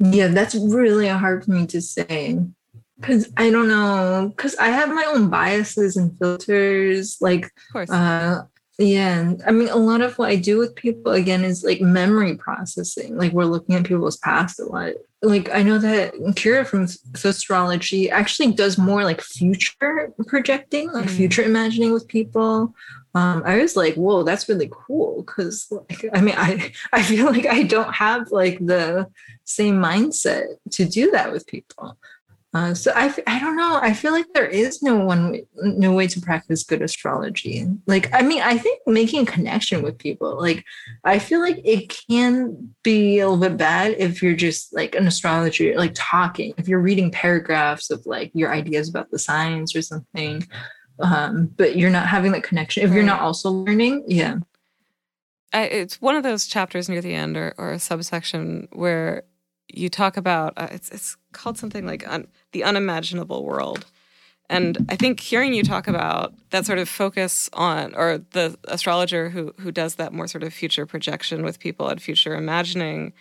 [0.00, 2.40] Yeah, that's really hard for me to say
[3.00, 7.18] because I don't know because I have my own biases and filters.
[7.20, 7.90] Like, of course.
[7.90, 8.42] Uh,
[8.78, 12.36] yeah, I mean, a lot of what I do with people again is like memory
[12.36, 13.16] processing.
[13.16, 14.94] Like, we're looking at people's past a lot.
[15.22, 21.16] Like, I know that Kira from astrology actually does more like future projecting, like mm.
[21.16, 22.74] future imagining with people.
[23.14, 25.22] Um, I was like, whoa, that's really cool.
[25.22, 29.08] Cause like, I mean, I, I feel like I don't have like the
[29.44, 31.96] same mindset to do that with people.
[32.54, 33.80] Uh, so I, I don't know.
[33.82, 37.66] I feel like there is no one no way to practice good astrology.
[37.86, 40.38] Like I mean, I think making connection with people.
[40.38, 40.64] Like
[41.02, 45.08] I feel like it can be a little bit bad if you're just like an
[45.08, 46.54] astrologer, like talking.
[46.56, 50.46] If you're reading paragraphs of like your ideas about the signs or something,
[51.00, 52.84] um, but you're not having that connection.
[52.84, 54.36] If you're not also learning, yeah.
[55.52, 59.24] I, it's one of those chapters near the end or, or a subsection where
[59.68, 63.84] you talk about uh, it's it's called something like un, the unimaginable world.
[64.48, 69.28] And I think hearing you talk about that sort of focus on, or the astrologer
[69.28, 73.12] who who does that more sort of future projection with people and future imagining,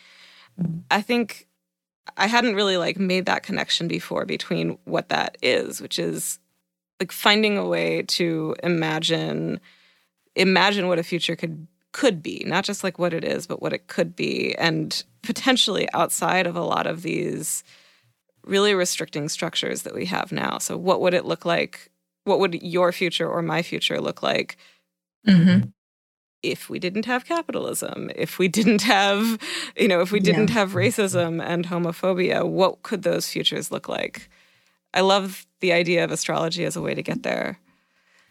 [0.91, 1.47] I think
[2.17, 6.39] I hadn't really like made that connection before between what that is, which is
[6.99, 9.59] like finding a way to imagine
[10.35, 13.71] imagine what a future could could be, not just like what it is, but what
[13.71, 17.63] it could be, and potentially outside of a lot of these
[18.45, 20.57] really restricting structures that we have now.
[20.57, 21.89] So, what would it look like?
[22.25, 24.57] What would your future or my future look like
[25.27, 25.69] mm-hmm.
[26.41, 28.09] if we didn't have capitalism?
[28.15, 29.37] If we didn't have,
[29.77, 30.55] you know, if we didn't yeah.
[30.55, 34.29] have racism and homophobia, what could those futures look like?
[34.93, 37.59] I love the idea of astrology as a way to get there.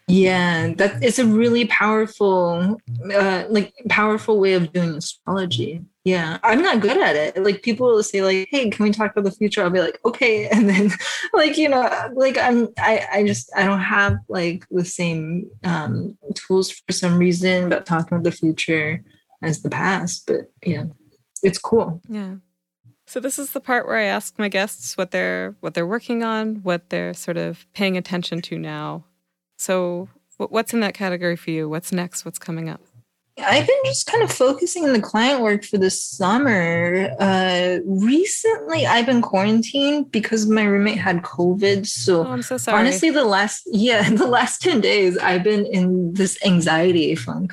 [0.09, 2.77] Yeah, that is a really powerful,
[3.15, 5.85] uh, like powerful way of doing astrology.
[6.05, 7.40] Yeah, I'm not good at it.
[7.40, 10.00] Like people will say, like, "Hey, can we talk about the future?" I'll be like,
[10.05, 10.90] "Okay," and then,
[11.32, 16.18] like you know, like I'm, I, I just, I don't have like the same um,
[16.34, 19.05] tools for some reason about talking about the future
[19.42, 20.26] as the past.
[20.26, 20.84] But yeah,
[21.42, 22.00] it's cool.
[22.09, 22.36] Yeah.
[23.07, 26.24] So this is the part where I ask my guests what they're what they're working
[26.24, 29.05] on, what they're sort of paying attention to now.
[29.57, 31.68] So what's in that category for you?
[31.68, 32.24] What's next?
[32.24, 32.80] What's coming up?
[33.45, 37.14] I've been just kind of focusing on the client work for the summer.
[37.18, 41.86] Uh, recently, I've been quarantined because my roommate had COVID.
[41.86, 42.78] So, oh, I'm so sorry.
[42.78, 47.53] Honestly, the last yeah, the last ten days, I've been in this anxiety funk.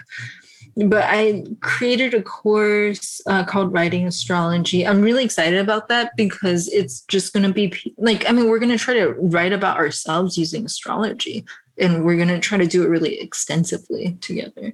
[0.76, 4.88] But I created a course uh, called Writing Astrology.
[4.88, 8.60] I'm really excited about that because it's just going to be like I mean, we're
[8.60, 11.46] going to try to write about ourselves using astrology,
[11.78, 14.74] and we're going to try to do it really extensively together.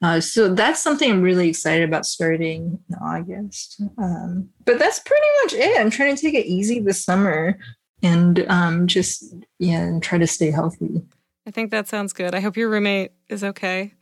[0.00, 3.82] Uh, so that's something I'm really excited about starting in August.
[3.98, 5.80] Um, but that's pretty much it.
[5.80, 7.58] I'm trying to take it easy this summer
[8.02, 11.02] and um, just, yeah, and try to stay healthy.
[11.46, 12.34] I think that sounds good.
[12.34, 13.94] I hope your roommate is okay.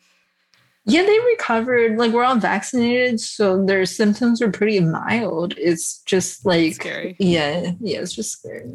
[0.84, 1.96] Yeah, they recovered.
[1.96, 5.54] Like we're all vaccinated, so their symptoms were pretty mild.
[5.56, 7.16] It's just like scary.
[7.18, 8.74] Yeah, yeah, it's just scary.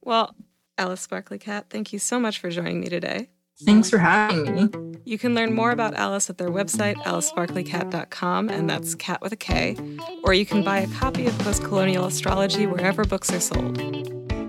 [0.00, 0.34] Well,
[0.76, 3.28] Alice Sparkly Cat, thank you so much for joining me today.
[3.64, 4.68] Thanks for having me.
[5.04, 9.36] You can learn more about Alice at their website, alicesparklycat.com, and that's cat with a
[9.36, 9.76] K,
[10.22, 13.78] or you can buy a copy of Postcolonial Astrology wherever books are sold.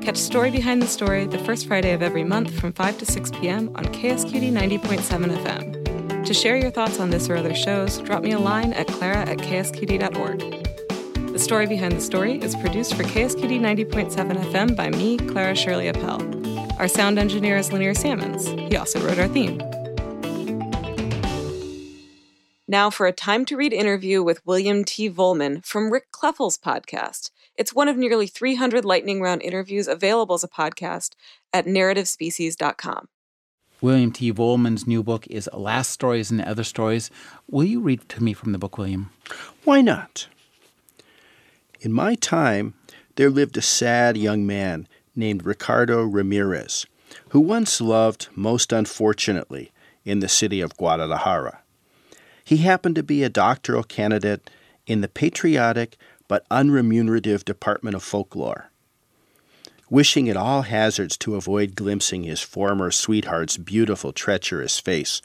[0.02, 3.32] Catch Story Behind the Story the first Friday of every month from 5 to 6
[3.32, 3.70] p.m.
[3.76, 6.26] on KSQD 90.7 FM.
[6.26, 9.20] To share your thoughts on this or other shows, drop me a line at clara
[9.28, 10.40] at ksqd.org.
[11.32, 15.88] The Story Behind the Story is produced for KSQD 90.7 FM by me, Clara Shirley
[15.88, 16.39] Appel.
[16.80, 18.48] Our sound engineer is Linear Salmons.
[18.48, 19.58] He also wrote our theme.
[22.70, 25.10] Now for a time to read interview with William T.
[25.10, 27.32] Vollmann from Rick Kleffel's podcast.
[27.58, 31.16] It's one of nearly 300 lightning round interviews available as a podcast
[31.52, 33.10] at narrativespecies.com.
[33.82, 34.32] William T.
[34.32, 37.12] Vollmann's new book is Last Stories and Other Stories.
[37.50, 39.10] Will you read to me from the book, William?
[39.66, 40.30] Why not?
[41.82, 42.74] In my time,
[43.16, 46.86] there lived a sad young man named Ricardo Ramirez,
[47.30, 49.72] who once loved, most unfortunately,
[50.06, 51.62] in the city of Guadalajara.
[52.44, 54.50] He happened to be a doctoral candidate
[54.88, 55.98] in the patriotic
[56.28, 58.72] but unremunerative Department of Folklore.
[59.90, 65.22] Wishing at all hazards to avoid glimpsing his former sweetheart's beautiful, treacherous face,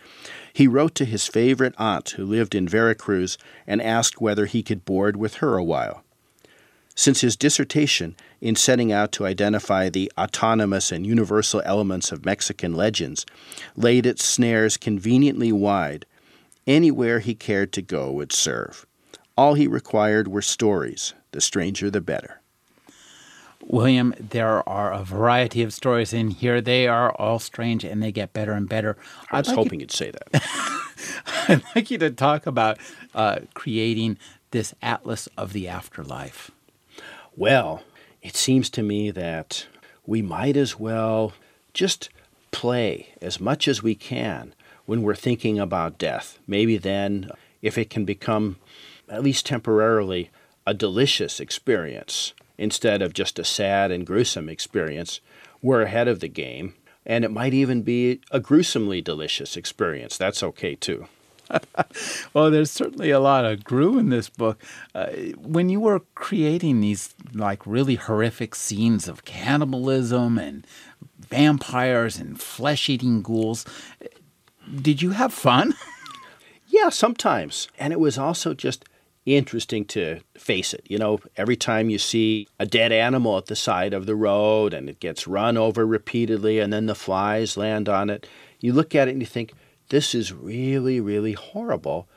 [0.53, 4.85] he wrote to his favorite aunt who lived in Veracruz and asked whether he could
[4.87, 6.04] board with her a while.
[6.95, 12.75] Since his dissertation, in setting out to identify the autonomous and universal elements of Mexican
[12.75, 13.27] legends,
[13.75, 16.07] laid its snares conveniently wide,
[16.67, 18.87] anywhere he cared to go would serve.
[19.37, 22.41] All he required were stories, the stranger the better.
[23.67, 26.61] William, there are a variety of stories in here.
[26.61, 28.97] They are all strange and they get better and better.
[29.33, 30.43] I was like hoping you, would say that.
[31.49, 32.79] I'd like you to talk about
[33.15, 34.19] uh, creating
[34.51, 36.51] this atlas of the afterlife.
[37.37, 37.83] Well,
[38.23, 39.67] it seems to me that
[40.07, 41.33] we might as well
[41.73, 42.09] just
[42.53, 44.55] play as much as we can
[44.87, 46.39] when we're thinking about death.
[46.47, 47.31] Maybe then,
[47.61, 48.57] if it can become,
[49.09, 50.31] at least temporarily,
[50.65, 55.21] a delicious experience instead of just a sad and gruesome experience,
[55.61, 56.75] we're ahead of the game.
[57.05, 60.17] And it might even be a gruesomely delicious experience.
[60.17, 61.09] That's okay too.
[62.35, 64.63] well, there's certainly a lot of grue in this book.
[64.95, 70.67] Uh, when you were creating these like really horrific scenes of cannibalism and
[71.19, 73.65] vampires and flesh-eating ghouls,
[74.81, 75.75] did you have fun?
[76.69, 77.69] yeah, sometimes.
[77.79, 78.85] And it was also just
[79.27, 80.85] interesting to face it.
[80.89, 84.75] You know, every time you see a dead animal at the side of the road
[84.75, 88.27] and it gets run over repeatedly and then the flies land on it,
[88.61, 89.53] you look at it and you think,
[89.89, 92.09] this is really, really horrible.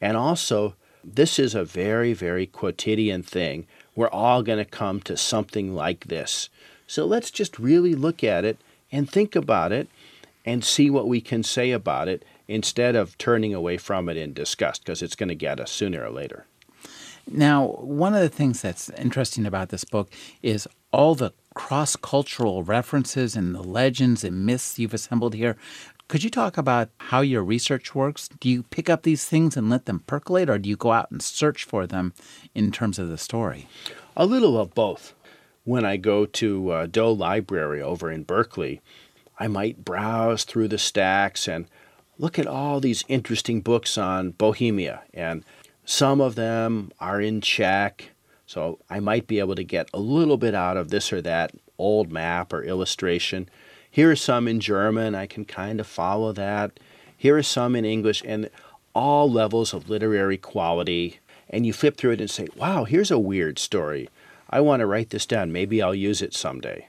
[0.00, 0.74] And also,
[1.04, 3.66] this is a very, very quotidian thing.
[3.94, 6.48] We're all going to come to something like this.
[6.86, 8.58] So let's just really look at it
[8.92, 9.88] and think about it
[10.44, 14.32] and see what we can say about it instead of turning away from it in
[14.32, 16.46] disgust because it's going to get us sooner or later.
[17.28, 20.10] Now, one of the things that's interesting about this book
[20.42, 25.56] is all the cross cultural references and the legends and myths you've assembled here.
[26.08, 28.28] Could you talk about how your research works?
[28.38, 31.10] Do you pick up these things and let them percolate, or do you go out
[31.10, 32.14] and search for them
[32.54, 33.66] in terms of the story?
[34.16, 35.14] A little of both.
[35.64, 38.80] When I go to uh, Doe Library over in Berkeley,
[39.40, 41.66] I might browse through the stacks and
[42.18, 45.44] look at all these interesting books on Bohemia, and
[45.84, 48.10] some of them are in Czech,
[48.46, 51.50] so I might be able to get a little bit out of this or that
[51.78, 53.48] old map or illustration.
[53.96, 56.78] Here are some in German, I can kind of follow that.
[57.16, 58.50] Here are some in English, and
[58.94, 61.18] all levels of literary quality
[61.48, 64.10] and you flip through it and say, wow, here's a weird story.
[64.50, 65.50] I want to write this down.
[65.50, 66.88] Maybe I'll use it someday.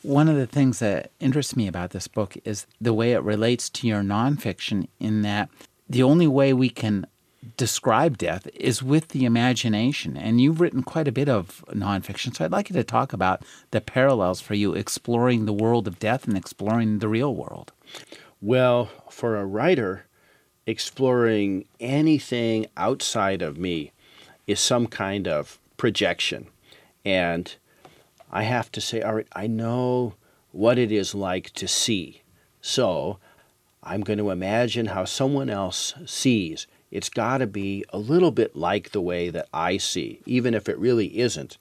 [0.00, 3.68] One of the things that interests me about this book is the way it relates
[3.68, 5.50] to your nonfiction, in that
[5.90, 7.06] the only way we can
[7.56, 10.16] describe death is with the imagination.
[10.16, 13.42] And you've written quite a bit of nonfiction, so I'd like you to talk about
[13.70, 17.72] the parallels for you exploring the world of death and exploring the real world.
[18.42, 20.06] Well, for a writer,
[20.66, 23.92] exploring anything outside of me
[24.46, 26.46] is some kind of projection.
[27.04, 27.54] And
[28.30, 30.14] I have to say, all right, I know
[30.52, 32.22] what it is like to see.
[32.60, 33.18] So
[33.82, 36.66] I'm going to imagine how someone else sees.
[36.90, 40.68] It's got to be a little bit like the way that I see, even if
[40.68, 41.56] it really isn't.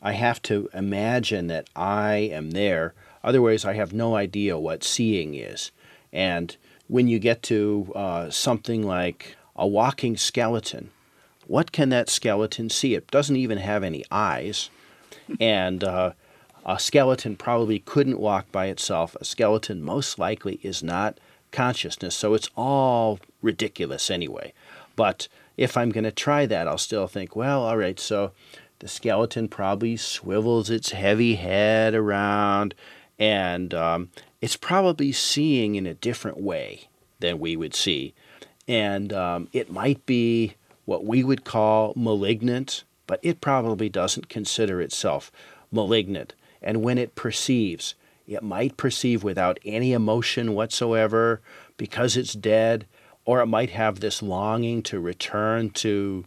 [0.00, 2.94] I have to imagine that I am there.
[3.22, 5.70] Otherwise, I have no idea what seeing is.
[6.12, 6.56] And
[6.88, 10.90] when you get to uh, something like a walking skeleton,
[11.46, 12.94] what can that skeleton see?
[12.94, 14.70] It doesn't even have any eyes.
[15.40, 16.12] And uh,
[16.66, 19.16] a skeleton probably couldn't walk by itself.
[19.20, 21.18] A skeleton most likely is not
[21.52, 24.52] consciousness, so it's all ridiculous anyway.
[24.96, 28.32] But if I'm going to try that, I'll still think, well, all right, so
[28.78, 32.74] the skeleton probably swivels its heavy head around
[33.18, 36.88] and um, it's probably seeing in a different way
[37.20, 38.14] than we would see.
[38.66, 44.80] And um, it might be what we would call malignant, but it probably doesn't consider
[44.80, 45.30] itself
[45.70, 46.34] malignant.
[46.60, 47.94] And when it perceives,
[48.26, 51.40] it might perceive without any emotion whatsoever
[51.76, 52.86] because it's dead,
[53.24, 56.24] or it might have this longing to return to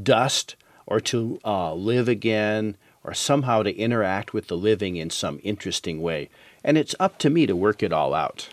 [0.00, 5.40] dust or to uh, live again or somehow to interact with the living in some
[5.42, 6.28] interesting way.
[6.62, 8.48] And it's up to me to work it all out.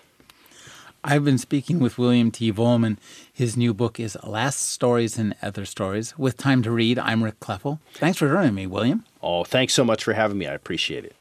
[1.03, 2.53] I've been speaking with William T.
[2.53, 2.97] Vollmann.
[3.33, 6.15] His new book is Last Stories and Other Stories.
[6.15, 7.79] With time to read, I'm Rick Kleffel.
[7.95, 9.03] Thanks for joining me, William.
[9.23, 10.45] Oh, thanks so much for having me.
[10.45, 11.15] I appreciate it.